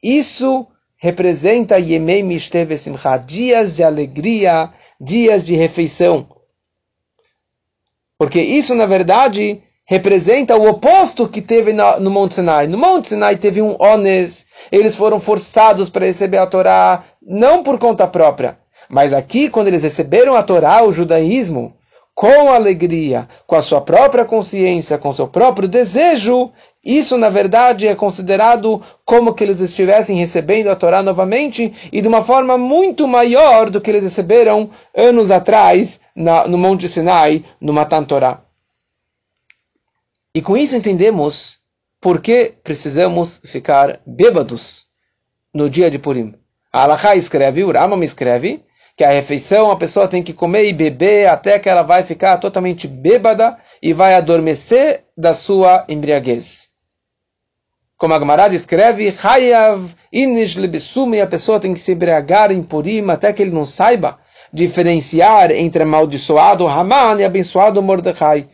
isso 0.02 0.66
representa 0.96 1.78
Yemei 1.78 2.22
Mishteve 2.22 2.76
Simcha, 2.76 3.16
dias 3.16 3.74
de 3.74 3.82
alegria, 3.82 4.70
dias 5.00 5.44
de 5.44 5.56
refeição. 5.56 6.28
Porque 8.18 8.42
isso, 8.42 8.74
na 8.74 8.84
verdade, 8.84 9.62
representa 9.88 10.54
o 10.54 10.68
oposto 10.68 11.26
que 11.26 11.40
teve 11.40 11.72
no 11.72 12.10
Monte 12.10 12.34
Sinai. 12.34 12.66
No 12.66 12.76
Monte 12.76 13.08
Sinai 13.08 13.36
teve 13.36 13.62
um 13.62 13.74
ones, 13.80 14.46
eles 14.70 14.94
foram 14.94 15.18
forçados 15.18 15.88
para 15.88 16.04
receber 16.04 16.36
a 16.36 16.46
Torá, 16.46 17.04
não 17.22 17.62
por 17.62 17.78
conta 17.78 18.06
própria. 18.06 18.58
Mas 18.86 19.14
aqui, 19.14 19.48
quando 19.48 19.68
eles 19.68 19.82
receberam 19.82 20.36
a 20.36 20.42
Torá, 20.42 20.84
o 20.84 20.92
judaísmo, 20.92 21.72
com 22.14 22.50
alegria, 22.50 23.28
com 23.46 23.56
a 23.56 23.62
sua 23.62 23.80
própria 23.80 24.26
consciência, 24.26 24.98
com 24.98 25.10
seu 25.10 25.26
próprio 25.26 25.66
desejo, 25.66 26.50
isso 26.84 27.16
na 27.16 27.30
verdade 27.30 27.88
é 27.88 27.94
considerado 27.94 28.82
como 29.06 29.32
que 29.32 29.42
eles 29.42 29.60
estivessem 29.60 30.18
recebendo 30.18 30.68
a 30.68 30.76
Torá 30.76 31.02
novamente 31.02 31.72
e 31.90 32.02
de 32.02 32.08
uma 32.08 32.22
forma 32.22 32.58
muito 32.58 33.08
maior 33.08 33.70
do 33.70 33.80
que 33.80 33.90
eles 33.90 34.02
receberam 34.02 34.68
anos 34.94 35.30
atrás 35.30 35.98
na, 36.14 36.46
no 36.46 36.58
Monte 36.58 36.90
Sinai, 36.90 37.42
no 37.58 37.72
Matan 37.72 38.04
Torá. 38.04 38.47
E 40.38 40.40
com 40.40 40.56
isso 40.56 40.76
entendemos 40.76 41.56
por 42.00 42.20
que 42.20 42.54
precisamos 42.62 43.40
ficar 43.44 44.00
bêbados 44.06 44.84
no 45.52 45.68
dia 45.68 45.90
de 45.90 45.98
Purim. 45.98 46.32
A 46.72 46.84
Alaha 46.84 47.16
escreve, 47.16 47.64
o 47.64 47.72
Rama 47.72 48.04
escreve, 48.04 48.64
que 48.96 49.02
a 49.02 49.10
refeição 49.10 49.68
a 49.68 49.76
pessoa 49.76 50.06
tem 50.06 50.22
que 50.22 50.32
comer 50.32 50.68
e 50.68 50.72
beber 50.72 51.26
até 51.26 51.58
que 51.58 51.68
ela 51.68 51.82
vai 51.82 52.04
ficar 52.04 52.38
totalmente 52.38 52.86
bêbada 52.86 53.58
e 53.82 53.92
vai 53.92 54.14
adormecer 54.14 55.06
da 55.16 55.34
sua 55.34 55.84
embriaguez. 55.88 56.68
Como 57.96 58.14
a 58.14 58.18
Gemara 58.20 58.54
escreve, 58.54 59.12
Hayav 59.20 59.92
inish 60.12 60.54
lebesumi, 60.54 61.20
a 61.20 61.26
pessoa 61.26 61.58
tem 61.58 61.74
que 61.74 61.80
se 61.80 61.94
embriagar 61.94 62.52
em 62.52 62.62
Purim 62.62 63.10
até 63.10 63.32
que 63.32 63.42
ele 63.42 63.50
não 63.50 63.66
saiba 63.66 64.20
diferenciar 64.52 65.50
entre 65.50 65.82
amaldiçoado 65.82 66.68
Haman 66.68 67.20
e 67.20 67.24
abençoado 67.24 67.82
Mordecai. 67.82 68.42
O 68.42 68.48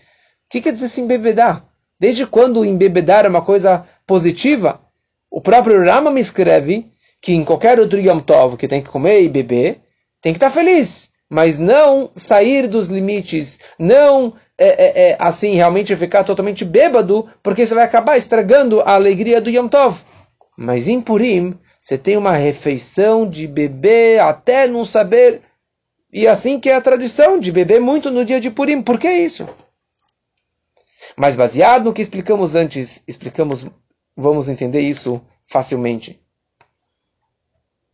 que 0.48 0.62
quer 0.62 0.72
dizer 0.72 0.88
se 0.88 1.02
embebedar? 1.02 1.73
Desde 1.98 2.26
quando 2.26 2.64
embebedar 2.64 3.24
é 3.24 3.28
uma 3.28 3.42
coisa 3.42 3.86
positiva? 4.06 4.80
O 5.30 5.40
próprio 5.40 5.84
Rama 5.84 6.10
me 6.10 6.20
escreve 6.20 6.90
que 7.20 7.32
em 7.32 7.44
qualquer 7.44 7.80
outro 7.80 7.98
Yom 7.98 8.20
Tov 8.20 8.56
que 8.56 8.68
tem 8.68 8.82
que 8.82 8.88
comer 8.88 9.22
e 9.22 9.28
beber, 9.28 9.80
tem 10.20 10.32
que 10.32 10.36
estar 10.36 10.50
feliz, 10.50 11.10
mas 11.28 11.58
não 11.58 12.10
sair 12.14 12.68
dos 12.68 12.88
limites, 12.88 13.58
não 13.78 14.34
é, 14.56 14.68
é, 14.68 15.08
é, 15.10 15.16
assim 15.18 15.54
realmente 15.54 15.96
ficar 15.96 16.22
totalmente 16.22 16.64
bêbado, 16.64 17.28
porque 17.42 17.66
você 17.66 17.74
vai 17.74 17.84
acabar 17.84 18.16
estragando 18.16 18.80
a 18.80 18.94
alegria 18.94 19.40
do 19.40 19.50
Yom 19.50 19.68
Tov. 19.68 19.98
Mas 20.56 20.86
em 20.86 21.00
Purim, 21.00 21.58
você 21.80 21.98
tem 21.98 22.16
uma 22.16 22.32
refeição 22.32 23.28
de 23.28 23.46
beber 23.46 24.20
até 24.20 24.66
não 24.66 24.86
saber. 24.86 25.42
E 26.12 26.26
assim 26.26 26.60
que 26.60 26.70
é 26.70 26.74
a 26.74 26.80
tradição 26.80 27.38
de 27.38 27.50
beber 27.50 27.80
muito 27.80 28.10
no 28.10 28.24
dia 28.24 28.40
de 28.40 28.50
Purim. 28.50 28.80
Por 28.80 28.98
que 28.98 29.10
isso? 29.10 29.48
Mas 31.16 31.36
baseado 31.36 31.84
no 31.84 31.92
que 31.92 32.02
explicamos 32.02 32.54
antes, 32.54 33.02
explicamos, 33.06 33.66
vamos 34.16 34.48
entender 34.48 34.80
isso 34.80 35.20
facilmente. 35.46 36.20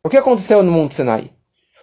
O 0.02 0.08
que 0.08 0.16
aconteceu 0.16 0.62
no 0.62 0.72
Monte 0.72 0.94
Sinai? 0.94 1.30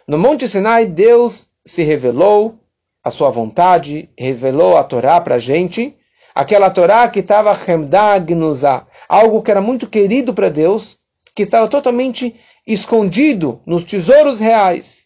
No 0.07 0.17
Monte 0.17 0.47
Sinai, 0.47 0.87
Deus 0.87 1.49
se 1.65 1.83
revelou 1.83 2.59
a 3.03 3.11
sua 3.11 3.29
vontade, 3.29 4.09
revelou 4.17 4.77
a 4.77 4.83
Torá 4.83 5.21
para 5.21 5.35
a 5.35 5.39
gente, 5.39 5.95
aquela 6.33 6.69
Torá 6.69 7.07
que 7.09 7.19
estava 7.19 7.57
Hemdagnusa, 7.67 8.87
algo 9.07 9.41
que 9.41 9.51
era 9.51 9.61
muito 9.61 9.87
querido 9.87 10.33
para 10.33 10.49
Deus, 10.49 10.97
que 11.35 11.43
estava 11.43 11.67
totalmente 11.67 12.39
escondido 12.65 13.61
nos 13.65 13.85
tesouros 13.85 14.39
reais. 14.39 15.05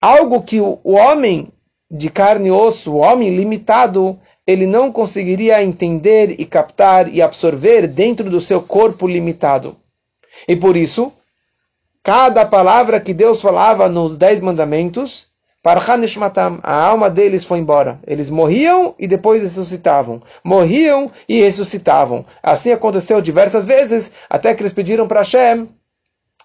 Algo 0.00 0.42
que 0.42 0.60
o 0.60 0.80
homem 0.84 1.52
de 1.90 2.10
carne 2.10 2.48
e 2.48 2.50
osso, 2.50 2.92
o 2.92 2.96
homem 2.96 3.36
limitado, 3.36 4.18
ele 4.46 4.66
não 4.66 4.92
conseguiria 4.92 5.62
entender 5.62 6.36
e 6.38 6.46
captar 6.46 7.12
e 7.12 7.20
absorver 7.20 7.86
dentro 7.86 8.30
do 8.30 8.40
seu 8.40 8.62
corpo 8.62 9.06
limitado. 9.06 9.76
E 10.46 10.54
por 10.54 10.76
isso, 10.76 11.12
cada 12.02 12.46
palavra 12.46 13.00
que 13.00 13.12
Deus 13.12 13.40
falava 13.40 13.88
nos 13.88 14.16
Dez 14.16 14.40
Mandamentos, 14.40 15.26
Parhanishmatam, 15.62 16.60
a 16.62 16.74
alma 16.74 17.10
deles 17.10 17.44
foi 17.44 17.58
embora. 17.58 17.98
Eles 18.06 18.30
morriam 18.30 18.94
e 19.00 19.08
depois 19.08 19.42
ressuscitavam. 19.42 20.22
Morriam 20.44 21.10
e 21.28 21.40
ressuscitavam. 21.40 22.24
Assim 22.40 22.70
aconteceu 22.70 23.20
diversas 23.20 23.64
vezes, 23.64 24.12
até 24.30 24.54
que 24.54 24.62
eles 24.62 24.72
pediram 24.72 25.08
para 25.08 25.22
Hashem, 25.22 25.68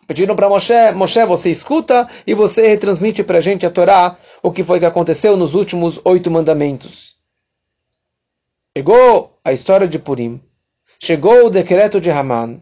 pediram 0.07 0.35
para 0.35 0.49
Moshe, 0.49 0.73
Moshe, 0.95 1.23
você 1.25 1.51
escuta 1.51 2.07
e 2.25 2.33
você 2.33 2.67
retransmite 2.67 3.23
para 3.23 3.37
a 3.37 3.41
gente 3.41 3.63
a 3.63 3.69
Torá, 3.69 4.17
o 4.41 4.51
que 4.51 4.63
foi 4.63 4.79
que 4.79 4.87
aconteceu 4.87 5.37
nos 5.37 5.53
últimos 5.53 6.01
oito 6.03 6.31
mandamentos. 6.31 7.10
Chegou 8.77 9.37
a 9.43 9.51
história 9.51 9.85
de 9.85 9.99
Purim, 9.99 10.41
chegou 10.97 11.45
o 11.45 11.49
decreto 11.49 11.99
de 11.99 12.09
Haman, 12.09 12.61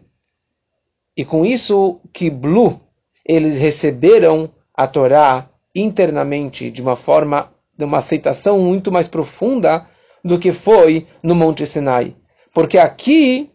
e 1.16 1.24
com 1.24 1.46
isso, 1.46 2.00
Kiblu, 2.12 2.80
eles 3.24 3.56
receberam 3.58 4.52
a 4.74 4.88
Torá 4.88 5.48
internamente 5.72 6.68
de 6.68 6.82
uma 6.82 6.96
forma, 6.96 7.54
de 7.78 7.84
uma 7.84 7.98
aceitação 7.98 8.58
muito 8.58 8.90
mais 8.90 9.06
profunda 9.06 9.86
do 10.24 10.36
que 10.36 10.50
foi 10.50 11.06
no 11.22 11.36
Monte 11.36 11.64
Sinai. 11.64 12.16
Porque 12.52 12.76
aqui 12.76 13.48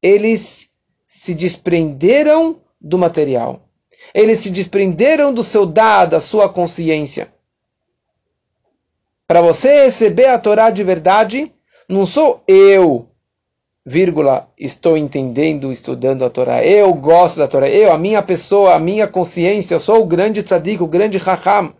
eles 0.00 0.70
se 1.08 1.34
desprenderam 1.34 2.60
do 2.80 2.96
material. 2.96 3.68
Eles 4.14 4.38
se 4.38 4.50
desprenderam 4.50 5.34
do 5.34 5.42
seu 5.42 5.66
dado, 5.66 6.10
da 6.10 6.20
sua 6.20 6.48
consciência. 6.48 7.34
Para 9.30 9.42
você 9.42 9.84
receber 9.84 10.26
a 10.26 10.40
Torá 10.40 10.70
de 10.70 10.82
verdade, 10.82 11.52
não 11.88 12.04
sou 12.04 12.42
eu, 12.48 13.06
vírgula, 13.86 14.48
estou 14.58 14.96
entendendo, 14.96 15.72
estudando 15.72 16.24
a 16.24 16.30
Torá. 16.30 16.64
Eu 16.64 16.92
gosto 16.92 17.36
da 17.36 17.46
Torá. 17.46 17.68
Eu, 17.68 17.92
a 17.92 17.96
minha 17.96 18.20
pessoa, 18.22 18.74
a 18.74 18.80
minha 18.80 19.06
consciência, 19.06 19.76
eu 19.76 19.80
sou 19.80 20.02
o 20.02 20.04
grande 20.04 20.42
tzadik, 20.42 20.82
o 20.82 20.88
grande 20.88 21.16
raham. 21.16 21.72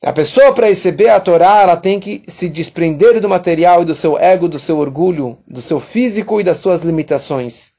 A 0.00 0.12
pessoa, 0.12 0.52
para 0.52 0.68
receber 0.68 1.08
a 1.08 1.18
Torá, 1.18 1.62
ela 1.62 1.76
tem 1.76 1.98
que 1.98 2.22
se 2.28 2.48
desprender 2.48 3.20
do 3.20 3.28
material 3.28 3.82
e 3.82 3.84
do 3.84 3.96
seu 3.96 4.16
ego, 4.16 4.48
do 4.48 4.60
seu 4.60 4.78
orgulho, 4.78 5.36
do 5.48 5.60
seu 5.60 5.80
físico 5.80 6.40
e 6.40 6.44
das 6.44 6.58
suas 6.58 6.82
limitações. 6.82 7.72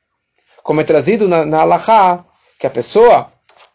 Como 0.62 0.82
é 0.82 0.84
trazido 0.84 1.26
na, 1.26 1.46
na 1.46 2.26
que 2.60 2.68
a 2.68 2.70
pessoa 2.70 3.32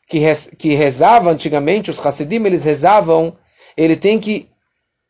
que, 0.06 0.20
que 0.58 0.74
rezava 0.74 1.30
antigamente, 1.30 1.90
os 1.90 2.04
Hasidim, 2.04 2.44
eles 2.44 2.62
rezavam 2.62 3.38
ele 3.76 3.96
tem 3.96 4.18
que 4.18 4.48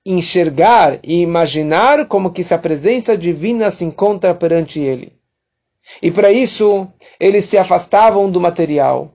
enxergar 0.05 0.99
e 1.03 1.21
imaginar 1.21 2.07
como 2.07 2.33
que 2.33 2.43
se 2.43 2.53
a 2.53 2.59
presença 2.59 3.17
divina 3.17 3.71
se 3.71 3.85
encontra 3.85 4.35
perante 4.35 4.79
ele. 4.79 5.13
E 6.03 6.11
para 6.11 6.31
isso, 6.31 6.89
eles 7.19 7.45
se 7.45 7.57
afastavam 7.57 8.31
do 8.31 8.41
material. 8.41 9.13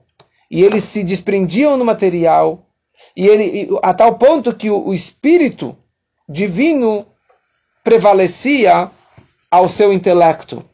E 0.50 0.62
eles 0.62 0.84
se 0.84 1.04
desprendiam 1.04 1.78
do 1.78 1.84
material. 1.84 2.66
E 3.16 3.26
ele, 3.26 3.68
a 3.82 3.94
tal 3.94 4.18
ponto 4.18 4.54
que 4.54 4.70
o, 4.70 4.88
o 4.88 4.94
espírito 4.94 5.76
divino 6.28 7.06
prevalecia 7.82 8.90
ao 9.50 9.68
seu 9.68 9.92
intelecto. 9.92 10.64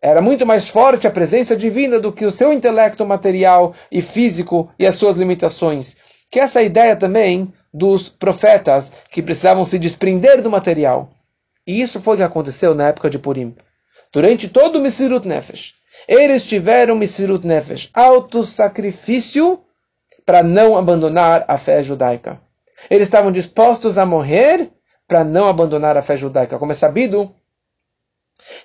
Era 0.00 0.22
muito 0.22 0.46
mais 0.46 0.68
forte 0.68 1.06
a 1.06 1.10
presença 1.10 1.56
divina 1.56 1.98
do 1.98 2.12
que 2.12 2.24
o 2.24 2.30
seu 2.30 2.52
intelecto 2.52 3.04
material 3.04 3.74
e 3.90 4.00
físico 4.00 4.70
e 4.78 4.86
as 4.86 4.94
suas 4.94 5.16
limitações 5.16 5.96
que 6.30 6.40
essa 6.40 6.62
ideia 6.62 6.96
também 6.96 7.52
dos 7.72 8.08
profetas 8.08 8.92
que 9.10 9.22
precisavam 9.22 9.64
se 9.64 9.78
desprender 9.78 10.42
do 10.42 10.50
material. 10.50 11.10
E 11.66 11.80
isso 11.80 12.00
foi 12.00 12.14
o 12.14 12.16
que 12.18 12.22
aconteceu 12.22 12.74
na 12.74 12.88
época 12.88 13.10
de 13.10 13.18
Purim. 13.18 13.54
Durante 14.12 14.48
todo 14.48 14.78
o 14.78 14.80
Mesirut 14.80 15.26
Nefesh, 15.28 15.74
Eles 16.06 16.44
tiveram 16.44 16.94
Misirut 16.94 17.46
Nefesh, 17.46 17.90
auto-sacrifício 17.92 19.60
para 20.24 20.42
não 20.42 20.76
abandonar 20.76 21.44
a 21.48 21.56
fé 21.56 21.82
judaica. 21.82 22.40
Eles 22.90 23.08
estavam 23.08 23.32
dispostos 23.32 23.98
a 23.98 24.06
morrer 24.06 24.70
para 25.06 25.24
não 25.24 25.48
abandonar 25.48 25.96
a 25.96 26.02
fé 26.02 26.16
judaica. 26.16 26.58
Como 26.58 26.70
é 26.70 26.74
sabido 26.74 27.34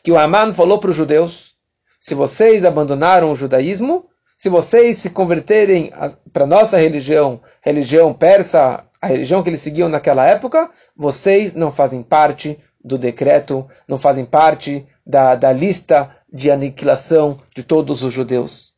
que 0.04 0.12
o 0.12 0.18
Aman 0.18 0.54
falou 0.54 0.78
para 0.78 0.90
os 0.90 0.96
judeus: 0.96 1.56
se 2.00 2.14
vocês 2.14 2.66
abandonaram 2.66 3.32
o 3.32 3.36
judaísmo, 3.36 4.06
se 4.44 4.50
vocês 4.50 4.98
se 4.98 5.10
converterem 5.10 5.90
para 6.34 6.46
nossa 6.46 6.78
religião, 6.78 7.40
religião 7.62 8.14
persa, 8.14 8.84
a 9.02 9.08
religião 9.08 9.42
que 9.42 9.50
eles 9.50 9.62
seguiam 9.62 9.88
naquela 9.88 10.28
época, 10.28 10.70
vocês 10.94 11.56
não 11.56 11.72
fazem 11.72 12.04
parte 12.04 12.60
do 12.84 12.98
decreto, 12.98 13.66
não 13.88 13.98
fazem 13.98 14.26
parte 14.26 14.86
da, 15.08 15.36
da 15.36 15.54
lista 15.54 16.14
de 16.30 16.52
aniquilação 16.52 17.40
de 17.56 17.64
todos 17.64 18.04
os 18.04 18.14
judeus. 18.14 18.74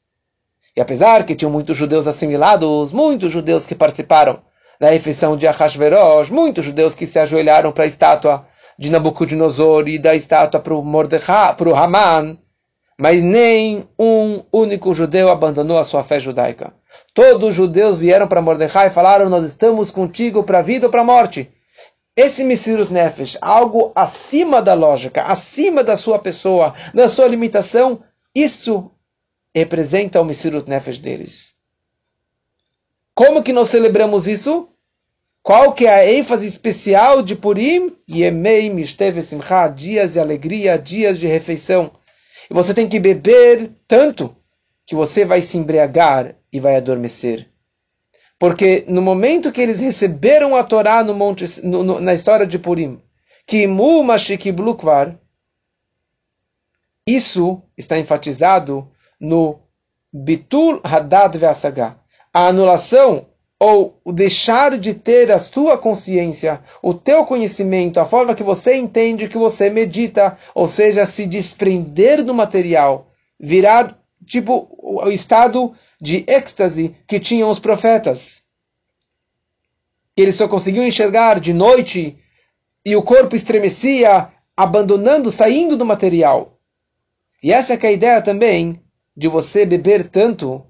E 0.77 0.81
apesar 0.81 1.25
que 1.25 1.33
tinham 1.33 1.51
muitos 1.51 1.75
judeus 1.75 2.05
assimilados, 2.05 2.91
muitos 2.91 3.31
judeus 3.31 3.65
que 3.65 3.73
participaram 3.73 4.43
da 4.79 4.91
refeição 4.91 5.35
de 5.35 5.47
Ahasverosh, 5.47 6.29
muitos 6.29 6.63
judeus 6.63 6.93
que 6.93 7.07
se 7.07 7.17
ajoelharam 7.17 7.71
para 7.71 7.85
a 7.85 7.87
estátua 7.87 8.45
de 8.77 8.91
Nabucodonosor 8.91 9.87
e 9.87 9.97
da 9.97 10.13
estátua 10.13 10.59
para 10.59 10.75
o 10.75 11.75
Haman, 11.75 12.37
mas 12.97 13.21
nem 13.21 13.87
um 13.99 14.41
único 14.51 14.93
judeu 14.93 15.29
abandonou 15.29 15.77
a 15.77 15.83
sua 15.83 16.03
fé 16.03 16.19
judaica. 16.19 16.73
Todos 17.13 17.49
os 17.49 17.55
judeus 17.55 17.97
vieram 17.97 18.27
para 18.27 18.41
Mordecai 18.41 18.87
e 18.87 18.91
falaram: 18.91 19.29
Nós 19.29 19.43
estamos 19.43 19.91
contigo 19.91 20.43
para 20.43 20.59
a 20.59 20.61
vida 20.61 20.87
ou 20.87 20.91
para 20.91 21.01
a 21.01 21.05
morte. 21.05 21.51
Esse 22.15 22.45
Messirut 22.45 22.93
Nefesh, 22.93 23.37
algo 23.41 23.91
acima 23.93 24.61
da 24.61 24.73
lógica, 24.73 25.23
acima 25.23 25.83
da 25.83 25.97
sua 25.97 26.17
pessoa, 26.17 26.73
da 26.93 27.09
sua 27.09 27.27
limitação, 27.27 28.01
isso 28.33 28.89
representa 29.53 30.21
o 30.21 30.25
Messirut 30.25 30.69
Nefesh 30.69 30.99
deles. 30.99 31.55
Como 33.13 33.43
que 33.43 33.51
nós 33.51 33.69
celebramos 33.69 34.27
isso? 34.27 34.69
Qual 35.43 35.73
que 35.73 35.85
é 35.85 35.93
a 35.93 36.11
ênfase 36.11 36.47
especial 36.47 37.21
de 37.21 37.35
Purim? 37.35 37.95
Yemei 38.09 38.69
Mishteve 38.69 39.21
Simcha, 39.21 39.67
dias 39.67 40.13
de 40.13 40.19
alegria, 40.19 40.77
dias 40.77 41.19
de 41.19 41.27
refeição. 41.27 41.91
E 42.49 42.53
você 42.53 42.73
tem 42.73 42.87
que 42.87 42.99
beber 42.99 43.71
tanto 43.87 44.35
que 44.85 44.95
você 44.95 45.25
vai 45.25 45.41
se 45.41 45.57
embriagar 45.57 46.35
e 46.51 46.59
vai 46.59 46.75
adormecer. 46.75 47.49
Porque 48.37 48.85
no 48.87 49.01
momento 49.01 49.51
que 49.51 49.61
eles 49.61 49.79
receberam 49.79 50.55
a 50.55 50.63
Torá 50.63 51.03
no 51.03 51.13
monte, 51.13 51.65
no, 51.65 51.83
no, 51.83 51.99
na 51.99 52.13
história 52.13 52.45
de 52.45 52.59
Purim, 52.59 53.01
que 53.47 53.67
Blukvar, 54.51 55.17
isso 57.07 57.61
está 57.77 57.97
enfatizado 57.97 58.91
no 59.19 59.59
Bitul 60.11 60.81
Hadad 60.83 61.37
Ve'asagah 61.37 61.97
a 62.35 62.47
anulação 62.47 63.27
ou 63.59 63.99
o 64.03 64.11
deixar 64.11 64.77
de 64.77 64.93
ter 64.93 65.31
a 65.31 65.39
sua 65.39 65.77
consciência, 65.77 66.61
o 66.81 66.93
teu 66.93 67.25
conhecimento, 67.25 67.99
a 67.99 68.05
forma 68.05 68.35
que 68.35 68.43
você 68.43 68.75
entende, 68.75 69.29
que 69.29 69.37
você 69.37 69.69
medita, 69.69 70.37
ou 70.53 70.67
seja, 70.67 71.05
se 71.05 71.25
desprender 71.25 72.23
do 72.23 72.33
material, 72.33 73.11
virar 73.39 73.97
tipo 74.25 74.67
o 74.81 75.09
estado 75.09 75.73
de 76.01 76.25
êxtase 76.27 76.95
que 77.07 77.19
tinham 77.19 77.49
os 77.49 77.59
profetas. 77.59 78.43
Eles 80.17 80.35
só 80.35 80.47
conseguiam 80.47 80.85
enxergar 80.85 81.39
de 81.39 81.53
noite 81.53 82.17
e 82.85 82.95
o 82.95 83.03
corpo 83.03 83.35
estremecia, 83.35 84.29
abandonando, 84.55 85.31
saindo 85.31 85.77
do 85.77 85.85
material. 85.85 86.59
E 87.41 87.51
essa 87.51 87.73
é 87.73 87.87
a 87.87 87.91
ideia 87.91 88.21
também 88.21 88.81
de 89.15 89.27
você 89.27 89.65
beber 89.65 90.09
tanto 90.09 90.65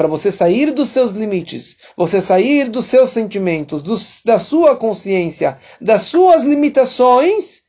para 0.00 0.08
você 0.08 0.32
sair 0.32 0.72
dos 0.72 0.88
seus 0.88 1.12
limites, 1.12 1.76
você 1.94 2.22
sair 2.22 2.70
dos 2.70 2.86
seus 2.86 3.10
sentimentos, 3.10 3.82
dos, 3.82 4.22
da 4.24 4.38
sua 4.38 4.74
consciência, 4.74 5.58
das 5.78 6.04
suas 6.04 6.42
limitações, 6.42 7.64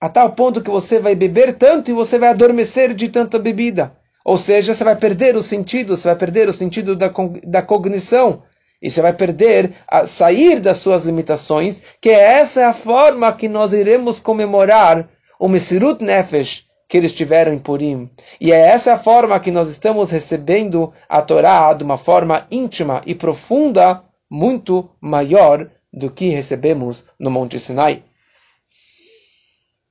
a 0.00 0.08
tal 0.08 0.32
ponto 0.32 0.62
que 0.62 0.70
você 0.70 0.98
vai 0.98 1.14
beber 1.14 1.58
tanto 1.58 1.90
e 1.90 1.92
você 1.94 2.18
vai 2.18 2.30
adormecer 2.30 2.94
de 2.94 3.10
tanta 3.10 3.38
bebida. 3.38 3.94
Ou 4.24 4.38
seja, 4.38 4.74
você 4.74 4.82
vai 4.82 4.96
perder 4.96 5.36
o 5.36 5.42
sentido, 5.42 5.94
você 5.94 6.08
vai 6.08 6.16
perder 6.16 6.48
o 6.48 6.54
sentido 6.54 6.96
da, 6.96 7.12
da 7.44 7.60
cognição. 7.60 8.44
E 8.80 8.90
você 8.90 9.02
vai 9.02 9.12
perder, 9.12 9.74
a 9.86 10.06
sair 10.06 10.60
das 10.60 10.78
suas 10.78 11.04
limitações, 11.04 11.82
que 12.00 12.08
essa 12.08 12.62
é 12.62 12.64
a 12.64 12.72
forma 12.72 13.30
que 13.30 13.46
nós 13.46 13.74
iremos 13.74 14.20
comemorar 14.20 15.06
o 15.38 15.46
Mesirut 15.46 16.02
Nefesh, 16.02 16.64
que 16.88 16.96
eles 16.96 17.14
tiveram 17.14 17.52
em 17.52 17.58
Purim. 17.58 18.10
E 18.40 18.50
é 18.50 18.58
essa 18.58 18.98
forma 18.98 19.38
que 19.38 19.50
nós 19.50 19.68
estamos 19.68 20.10
recebendo 20.10 20.92
a 21.08 21.20
Torá 21.20 21.72
de 21.74 21.84
uma 21.84 21.98
forma 21.98 22.46
íntima 22.50 23.02
e 23.04 23.14
profunda, 23.14 24.02
muito 24.30 24.90
maior 25.00 25.70
do 25.92 26.10
que 26.10 26.28
recebemos 26.30 27.04
no 27.18 27.30
Monte 27.30 27.60
Sinai. 27.60 28.02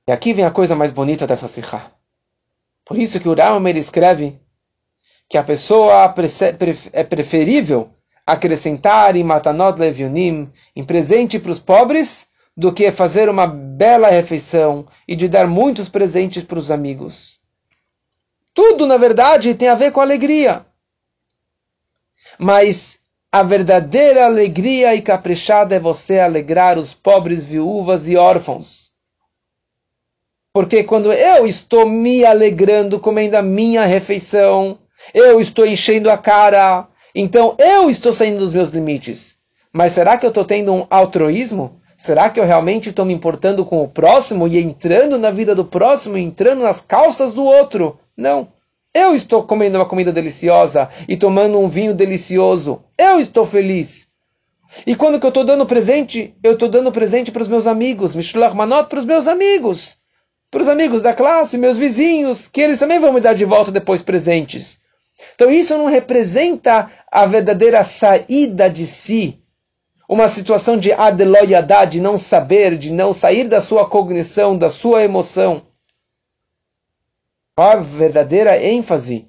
E 0.06 0.12
aqui 0.12 0.32
vem 0.32 0.44
a 0.44 0.50
coisa 0.50 0.74
mais 0.74 0.92
bonita 0.92 1.26
dessa 1.26 1.48
Sikha. 1.48 1.92
Por 2.84 2.98
isso 2.98 3.20
que 3.20 3.28
o 3.28 3.34
Rambam 3.34 3.76
escreve 3.76 4.40
que 5.28 5.36
a 5.36 5.44
pessoa 5.44 6.14
é 6.92 7.04
preferível 7.04 7.90
acrescentar 8.26 9.16
em 9.16 9.24
Matanot 9.24 9.78
Levionim, 9.78 10.50
em 10.74 10.84
presente 10.84 11.38
para 11.38 11.52
os 11.52 11.58
pobres, 11.58 12.27
do 12.58 12.72
que 12.72 12.90
fazer 12.90 13.28
uma 13.28 13.46
bela 13.46 14.08
refeição 14.08 14.84
e 15.06 15.14
de 15.14 15.28
dar 15.28 15.46
muitos 15.46 15.88
presentes 15.88 16.42
para 16.42 16.58
os 16.58 16.72
amigos. 16.72 17.38
Tudo, 18.52 18.84
na 18.84 18.96
verdade, 18.96 19.54
tem 19.54 19.68
a 19.68 19.76
ver 19.76 19.92
com 19.92 20.00
alegria. 20.00 20.66
Mas 22.36 22.98
a 23.30 23.44
verdadeira 23.44 24.24
alegria 24.24 24.92
e 24.96 25.00
caprichada 25.00 25.76
é 25.76 25.78
você 25.78 26.18
alegrar 26.18 26.80
os 26.80 26.92
pobres 26.92 27.44
viúvas 27.44 28.08
e 28.08 28.16
órfãos. 28.16 28.90
Porque 30.52 30.82
quando 30.82 31.12
eu 31.12 31.46
estou 31.46 31.86
me 31.86 32.24
alegrando 32.24 32.98
comendo 32.98 33.36
a 33.36 33.42
minha 33.42 33.86
refeição, 33.86 34.80
eu 35.14 35.40
estou 35.40 35.64
enchendo 35.64 36.10
a 36.10 36.18
cara, 36.18 36.88
então 37.14 37.54
eu 37.56 37.88
estou 37.88 38.12
saindo 38.12 38.40
dos 38.40 38.52
meus 38.52 38.70
limites. 38.70 39.38
Mas 39.72 39.92
será 39.92 40.18
que 40.18 40.26
eu 40.26 40.30
estou 40.30 40.44
tendo 40.44 40.74
um 40.74 40.84
altruísmo? 40.90 41.80
Será 41.98 42.30
que 42.30 42.38
eu 42.38 42.46
realmente 42.46 42.90
estou 42.90 43.04
me 43.04 43.12
importando 43.12 43.64
com 43.64 43.82
o 43.82 43.88
próximo 43.88 44.46
e 44.46 44.56
entrando 44.56 45.18
na 45.18 45.32
vida 45.32 45.52
do 45.52 45.64
próximo, 45.64 46.16
entrando 46.16 46.62
nas 46.62 46.80
calças 46.80 47.34
do 47.34 47.42
outro? 47.44 47.98
Não. 48.16 48.52
Eu 48.94 49.16
estou 49.16 49.42
comendo 49.42 49.76
uma 49.76 49.84
comida 49.84 50.12
deliciosa 50.12 50.88
e 51.08 51.16
tomando 51.16 51.58
um 51.58 51.68
vinho 51.68 51.92
delicioso. 51.92 52.84
Eu 52.96 53.18
estou 53.18 53.44
feliz. 53.44 54.06
E 54.86 54.94
quando 54.94 55.18
que 55.18 55.26
eu 55.26 55.30
estou 55.30 55.44
dando 55.44 55.66
presente, 55.66 56.34
eu 56.42 56.52
estou 56.52 56.68
dando 56.68 56.92
presente 56.92 57.32
para 57.32 57.42
os 57.42 57.48
meus 57.48 57.66
amigos, 57.66 58.14
Mishlach 58.14 58.54
Manot 58.54 58.88
para 58.88 59.00
os 59.00 59.04
meus 59.04 59.26
amigos, 59.26 59.96
para 60.50 60.62
os 60.62 60.68
amigos 60.68 61.02
da 61.02 61.12
classe, 61.12 61.58
meus 61.58 61.76
vizinhos, 61.76 62.46
que 62.46 62.60
eles 62.60 62.78
também 62.78 63.00
vão 63.00 63.12
me 63.12 63.20
dar 63.20 63.34
de 63.34 63.44
volta 63.44 63.72
depois 63.72 64.02
presentes. 64.02 64.80
Então 65.34 65.50
isso 65.50 65.76
não 65.76 65.86
representa 65.86 66.88
a 67.10 67.26
verdadeira 67.26 67.82
saída 67.82 68.70
de 68.70 68.86
si, 68.86 69.40
uma 70.08 70.28
situação 70.28 70.78
de 70.78 70.90
adeloyadá, 70.90 71.84
de 71.84 72.00
não 72.00 72.16
saber, 72.16 72.78
de 72.78 72.90
não 72.90 73.12
sair 73.12 73.46
da 73.46 73.60
sua 73.60 73.88
cognição, 73.88 74.56
da 74.56 74.70
sua 74.70 75.04
emoção. 75.04 75.62
A 77.54 77.76
verdadeira 77.76 78.60
ênfase 78.62 79.28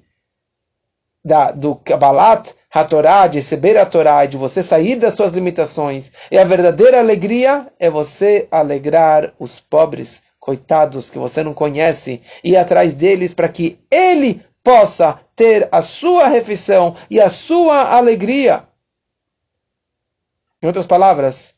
da, 1.22 1.50
do 1.50 1.76
Kabbalat 1.76 2.54
HaTorah, 2.72 3.26
de 3.26 3.38
receber 3.38 3.76
a 3.76 3.84
Torá, 3.84 4.24
de 4.26 4.36
você 4.36 4.62
sair 4.62 4.96
das 4.96 5.14
suas 5.14 5.32
limitações. 5.32 6.10
E 6.30 6.38
a 6.38 6.44
verdadeira 6.44 7.00
alegria 7.00 7.66
é 7.78 7.90
você 7.90 8.46
alegrar 8.50 9.34
os 9.38 9.58
pobres, 9.58 10.22
coitados, 10.38 11.10
que 11.10 11.18
você 11.18 11.42
não 11.42 11.52
conhece, 11.52 12.22
e 12.44 12.52
ir 12.52 12.56
atrás 12.56 12.94
deles 12.94 13.34
para 13.34 13.48
que 13.48 13.78
ele 13.90 14.42
possa 14.62 15.20
ter 15.34 15.68
a 15.72 15.82
sua 15.82 16.28
refeição 16.28 16.96
e 17.10 17.20
a 17.20 17.28
sua 17.28 17.92
alegria. 17.92 18.69
Em 20.62 20.66
outras 20.66 20.86
palavras, 20.86 21.54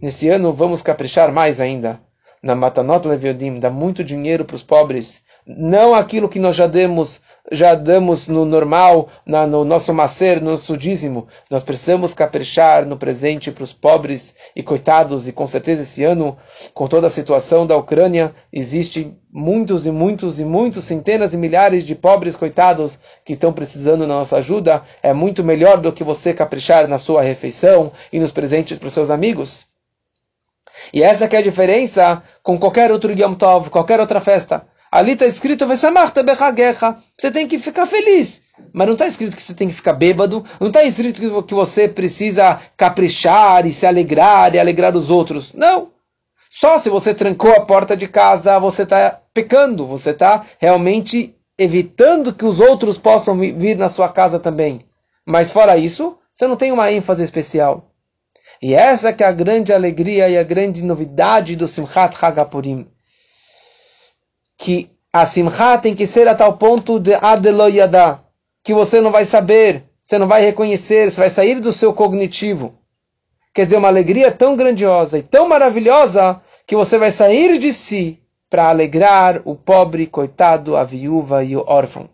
nesse 0.00 0.30
ano 0.30 0.50
vamos 0.50 0.80
caprichar 0.80 1.30
mais 1.30 1.60
ainda. 1.60 2.00
Na 2.42 2.54
Matanot 2.54 3.06
Leviodim, 3.06 3.60
dá 3.60 3.68
muito 3.68 4.02
dinheiro 4.02 4.46
para 4.46 4.56
os 4.56 4.62
pobres. 4.62 5.22
Não 5.46 5.94
aquilo 5.94 6.28
que 6.28 6.40
nós 6.40 6.56
já 6.56 6.66
demos, 6.66 7.20
já 7.52 7.76
damos 7.76 8.26
no 8.26 8.44
normal, 8.44 9.08
na, 9.24 9.46
no 9.46 9.64
nosso 9.64 9.94
macer, 9.94 10.40
no 10.40 10.50
nosso 10.50 10.76
dízimo. 10.76 11.28
Nós 11.48 11.62
precisamos 11.62 12.12
caprichar 12.12 12.84
no 12.84 12.96
presente 12.96 13.52
para 13.52 13.62
os 13.62 13.72
pobres 13.72 14.34
e 14.56 14.62
coitados. 14.62 15.28
E 15.28 15.32
com 15.32 15.46
certeza 15.46 15.82
esse 15.82 16.02
ano, 16.02 16.36
com 16.74 16.88
toda 16.88 17.06
a 17.06 17.10
situação 17.10 17.64
da 17.64 17.76
Ucrânia, 17.76 18.34
existe 18.52 19.16
muitos 19.32 19.86
e 19.86 19.92
muitos 19.92 20.40
e 20.40 20.44
muitos, 20.44 20.84
centenas 20.84 21.32
e 21.32 21.36
milhares 21.36 21.84
de 21.84 21.94
pobres 21.94 22.34
coitados 22.34 22.98
que 23.24 23.34
estão 23.34 23.52
precisando 23.52 24.00
da 24.00 24.14
nossa 24.14 24.38
ajuda, 24.38 24.82
é 25.00 25.12
muito 25.12 25.44
melhor 25.44 25.78
do 25.78 25.92
que 25.92 26.02
você 26.02 26.34
caprichar 26.34 26.88
na 26.88 26.98
sua 26.98 27.22
refeição 27.22 27.92
e 28.12 28.18
nos 28.18 28.32
presentes 28.32 28.78
para 28.78 28.88
os 28.88 28.94
seus 28.94 29.10
amigos. 29.10 29.64
E 30.92 31.04
essa 31.04 31.26
é 31.26 31.36
a 31.36 31.42
diferença 31.42 32.20
com 32.42 32.58
qualquer 32.58 32.90
outro 32.90 33.12
Yom 33.12 33.34
Tov, 33.34 33.70
qualquer 33.70 34.00
outra 34.00 34.20
festa. 34.20 34.66
Ali 34.96 35.12
está 35.12 35.26
escrito, 35.26 35.66
você 35.66 37.30
tem 37.30 37.46
que 37.46 37.58
ficar 37.58 37.86
feliz. 37.86 38.40
Mas 38.72 38.86
não 38.86 38.94
está 38.94 39.06
escrito 39.06 39.36
que 39.36 39.42
você 39.42 39.52
tem 39.52 39.68
que 39.68 39.74
ficar 39.74 39.92
bêbado, 39.92 40.42
não 40.58 40.68
está 40.68 40.82
escrito 40.84 41.20
que 41.44 41.54
você 41.54 41.86
precisa 41.86 42.58
caprichar 42.78 43.66
e 43.66 43.74
se 43.74 43.84
alegrar 43.84 44.54
e 44.54 44.58
alegrar 44.58 44.96
os 44.96 45.10
outros. 45.10 45.52
Não. 45.52 45.90
Só 46.50 46.78
se 46.78 46.88
você 46.88 47.14
trancou 47.14 47.52
a 47.52 47.60
porta 47.60 47.94
de 47.94 48.08
casa, 48.08 48.58
você 48.58 48.84
está 48.84 49.20
pecando, 49.34 49.86
você 49.86 50.12
está 50.12 50.46
realmente 50.58 51.36
evitando 51.58 52.32
que 52.32 52.46
os 52.46 52.58
outros 52.58 52.96
possam 52.96 53.38
vir 53.38 53.76
na 53.76 53.90
sua 53.90 54.08
casa 54.08 54.38
também. 54.38 54.80
Mas 55.26 55.52
fora 55.52 55.76
isso, 55.76 56.16
você 56.32 56.46
não 56.46 56.56
tem 56.56 56.72
uma 56.72 56.90
ênfase 56.90 57.22
especial. 57.22 57.90
E 58.62 58.72
essa 58.72 59.12
que 59.12 59.22
é 59.22 59.26
a 59.26 59.32
grande 59.32 59.74
alegria 59.74 60.26
e 60.30 60.38
a 60.38 60.42
grande 60.42 60.82
novidade 60.82 61.54
do 61.54 61.68
Simchat 61.68 62.16
Hagapurim. 62.18 62.88
Que 64.66 64.90
a 65.12 65.24
Simchat 65.24 65.80
tem 65.80 65.94
que 65.94 66.08
ser 66.08 66.26
a 66.26 66.34
tal 66.34 66.56
ponto 66.56 66.98
de 66.98 67.14
Adeloyada, 67.14 68.20
que 68.64 68.74
você 68.74 69.00
não 69.00 69.12
vai 69.12 69.24
saber, 69.24 69.84
você 70.02 70.18
não 70.18 70.26
vai 70.26 70.42
reconhecer, 70.42 71.08
você 71.08 71.20
vai 71.20 71.30
sair 71.30 71.60
do 71.60 71.72
seu 71.72 71.94
cognitivo. 71.94 72.74
Quer 73.54 73.66
dizer, 73.66 73.76
uma 73.76 73.86
alegria 73.86 74.32
tão 74.32 74.56
grandiosa 74.56 75.18
e 75.18 75.22
tão 75.22 75.48
maravilhosa 75.48 76.42
que 76.66 76.74
você 76.74 76.98
vai 76.98 77.12
sair 77.12 77.60
de 77.60 77.72
si 77.72 78.20
para 78.50 78.68
alegrar 78.68 79.40
o 79.44 79.54
pobre, 79.54 80.04
coitado, 80.08 80.76
a 80.76 80.82
viúva 80.82 81.44
e 81.44 81.56
o 81.56 81.64
órfão. 81.64 82.10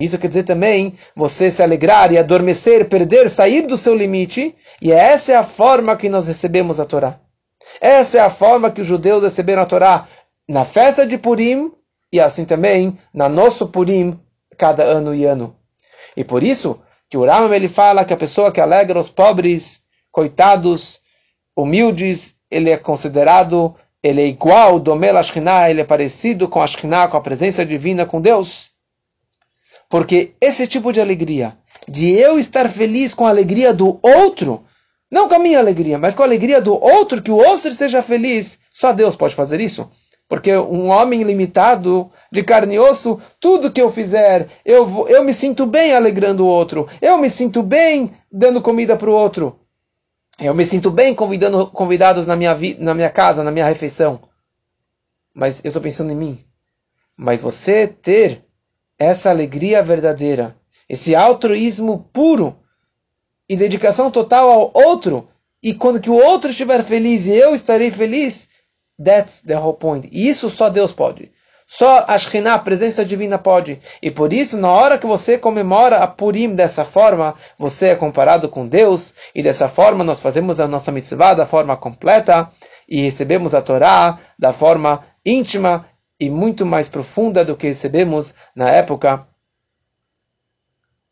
Isso 0.00 0.16
quer 0.16 0.28
dizer 0.28 0.44
também 0.44 0.96
você 1.16 1.50
se 1.50 1.60
alegrar 1.60 2.12
e 2.12 2.18
adormecer, 2.18 2.88
perder, 2.88 3.28
sair 3.28 3.66
do 3.66 3.76
seu 3.76 3.96
limite. 3.96 4.54
E 4.80 4.92
essa 4.92 5.32
é 5.32 5.34
a 5.34 5.42
forma 5.42 5.96
que 5.96 6.08
nós 6.08 6.28
recebemos 6.28 6.78
a 6.78 6.84
Torá. 6.84 7.18
Essa 7.80 8.18
é 8.18 8.20
a 8.20 8.30
forma 8.30 8.70
que 8.70 8.80
os 8.80 8.86
judeus 8.86 9.24
receberam 9.24 9.62
a 9.62 9.66
Torá 9.66 10.06
na 10.48 10.64
festa 10.64 11.06
de 11.06 11.18
Purim 11.18 11.70
e 12.12 12.18
assim 12.18 12.44
também 12.44 12.98
na 13.12 13.28
nosso 13.28 13.68
Purim, 13.68 14.18
cada 14.56 14.82
ano 14.82 15.14
e 15.14 15.24
ano. 15.24 15.54
E 16.16 16.24
por 16.24 16.42
isso 16.42 16.80
que 17.08 17.16
o 17.16 17.24
Rambam 17.24 17.54
ele 17.54 17.68
fala 17.68 18.04
que 18.04 18.12
a 18.12 18.16
pessoa 18.16 18.50
que 18.50 18.60
alegra 18.60 18.98
os 18.98 19.08
pobres, 19.08 19.82
coitados, 20.10 21.00
humildes, 21.56 22.34
ele 22.50 22.70
é 22.70 22.76
considerado, 22.76 23.74
ele 24.02 24.22
é 24.22 24.26
igual, 24.26 24.78
Domel 24.80 25.16
Ashkinah, 25.16 25.70
ele 25.70 25.80
é 25.80 25.84
parecido 25.84 26.48
com 26.48 26.62
Ashkinah, 26.62 27.08
com 27.08 27.16
a 27.16 27.20
presença 27.20 27.64
divina, 27.64 28.06
com 28.06 28.20
Deus. 28.20 28.70
Porque 29.88 30.34
esse 30.40 30.66
tipo 30.66 30.92
de 30.92 31.00
alegria, 31.00 31.56
de 31.86 32.10
eu 32.12 32.38
estar 32.38 32.68
feliz 32.68 33.14
com 33.14 33.26
a 33.26 33.30
alegria 33.30 33.72
do 33.72 33.98
outro, 34.02 34.64
não 35.10 35.28
com 35.28 35.34
a 35.34 35.38
minha 35.38 35.58
alegria, 35.58 35.98
mas 35.98 36.14
com 36.14 36.22
a 36.22 36.26
alegria 36.26 36.60
do 36.60 36.74
outro, 36.74 37.22
que 37.22 37.30
o 37.30 37.36
outro 37.36 37.72
seja 37.72 38.02
feliz, 38.02 38.58
só 38.70 38.92
Deus 38.92 39.16
pode 39.16 39.34
fazer 39.34 39.60
isso. 39.60 39.90
Porque 40.28 40.54
um 40.54 40.88
homem 40.90 41.22
limitado, 41.22 42.12
de 42.30 42.42
carne 42.42 42.74
e 42.74 42.78
osso, 42.78 43.18
tudo 43.40 43.72
que 43.72 43.80
eu 43.80 43.90
fizer, 43.90 44.48
eu, 44.62 44.86
vou, 44.86 45.08
eu 45.08 45.24
me 45.24 45.32
sinto 45.32 45.64
bem 45.64 45.94
alegrando 45.94 46.44
o 46.44 46.48
outro. 46.48 46.86
Eu 47.00 47.16
me 47.16 47.30
sinto 47.30 47.62
bem 47.62 48.14
dando 48.30 48.60
comida 48.60 48.94
para 48.94 49.08
o 49.08 49.14
outro. 49.14 49.58
Eu 50.38 50.54
me 50.54 50.66
sinto 50.66 50.90
bem 50.90 51.14
convidando 51.14 51.66
convidados 51.68 52.26
na 52.26 52.36
minha, 52.36 52.56
na 52.78 52.94
minha 52.94 53.10
casa, 53.10 53.42
na 53.42 53.50
minha 53.50 53.66
refeição. 53.66 54.20
Mas 55.34 55.64
eu 55.64 55.70
estou 55.70 55.82
pensando 55.82 56.12
em 56.12 56.16
mim. 56.16 56.44
Mas 57.16 57.40
você 57.40 57.86
ter 57.86 58.44
essa 58.98 59.30
alegria 59.30 59.82
verdadeira, 59.82 60.56
esse 60.88 61.14
altruísmo 61.14 62.10
puro 62.12 62.56
e 63.48 63.56
dedicação 63.56 64.10
total 64.10 64.50
ao 64.50 64.70
outro, 64.74 65.28
e 65.62 65.72
quando 65.72 66.00
que 66.00 66.10
o 66.10 66.14
outro 66.14 66.50
estiver 66.50 66.84
feliz 66.84 67.26
e 67.26 67.32
eu 67.32 67.54
estarei 67.54 67.90
feliz, 67.90 68.48
that's 69.02 69.40
the 69.42 69.54
whole 69.54 69.74
point. 69.74 70.08
Isso 70.12 70.50
só 70.50 70.68
Deus 70.68 70.92
pode. 70.92 71.30
Só 71.66 72.06
a 72.08 72.16
a 72.54 72.58
presença 72.58 73.04
divina, 73.04 73.38
pode. 73.38 73.78
E 74.00 74.10
por 74.10 74.32
isso, 74.32 74.56
na 74.56 74.70
hora 74.70 74.98
que 74.98 75.06
você 75.06 75.36
comemora 75.36 75.98
a 75.98 76.06
Purim 76.06 76.54
dessa 76.54 76.82
forma, 76.82 77.34
você 77.58 77.88
é 77.88 77.94
comparado 77.94 78.48
com 78.48 78.66
Deus, 78.66 79.14
e 79.34 79.42
dessa 79.42 79.68
forma 79.68 80.02
nós 80.02 80.18
fazemos 80.18 80.60
a 80.60 80.66
nossa 80.66 80.90
mitzvah 80.90 81.34
da 81.34 81.44
forma 81.44 81.76
completa, 81.76 82.50
e 82.88 83.02
recebemos 83.02 83.54
a 83.54 83.60
Torá 83.60 84.18
da 84.38 84.50
forma 84.50 85.04
íntima 85.24 85.86
e 86.18 86.30
muito 86.30 86.64
mais 86.64 86.88
profunda 86.88 87.44
do 87.44 87.54
que 87.54 87.66
recebemos 87.66 88.34
na 88.56 88.70
época 88.70 89.26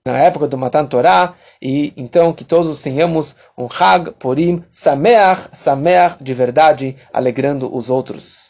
na 0.07 0.17
época 0.19 0.47
do 0.47 0.57
Matan 0.57 0.87
Torah, 0.87 1.35
e 1.61 1.93
então 1.97 2.33
que 2.33 2.45
todos 2.45 2.81
tenhamos 2.81 3.35
um 3.59 3.67
Hag 3.67 4.13
Purim 4.13 4.65
Sameach, 4.71 5.49
Sameach 5.53 6.23
de 6.23 6.33
verdade, 6.33 6.97
alegrando 7.13 7.75
os 7.75 7.91
outros. 7.91 8.46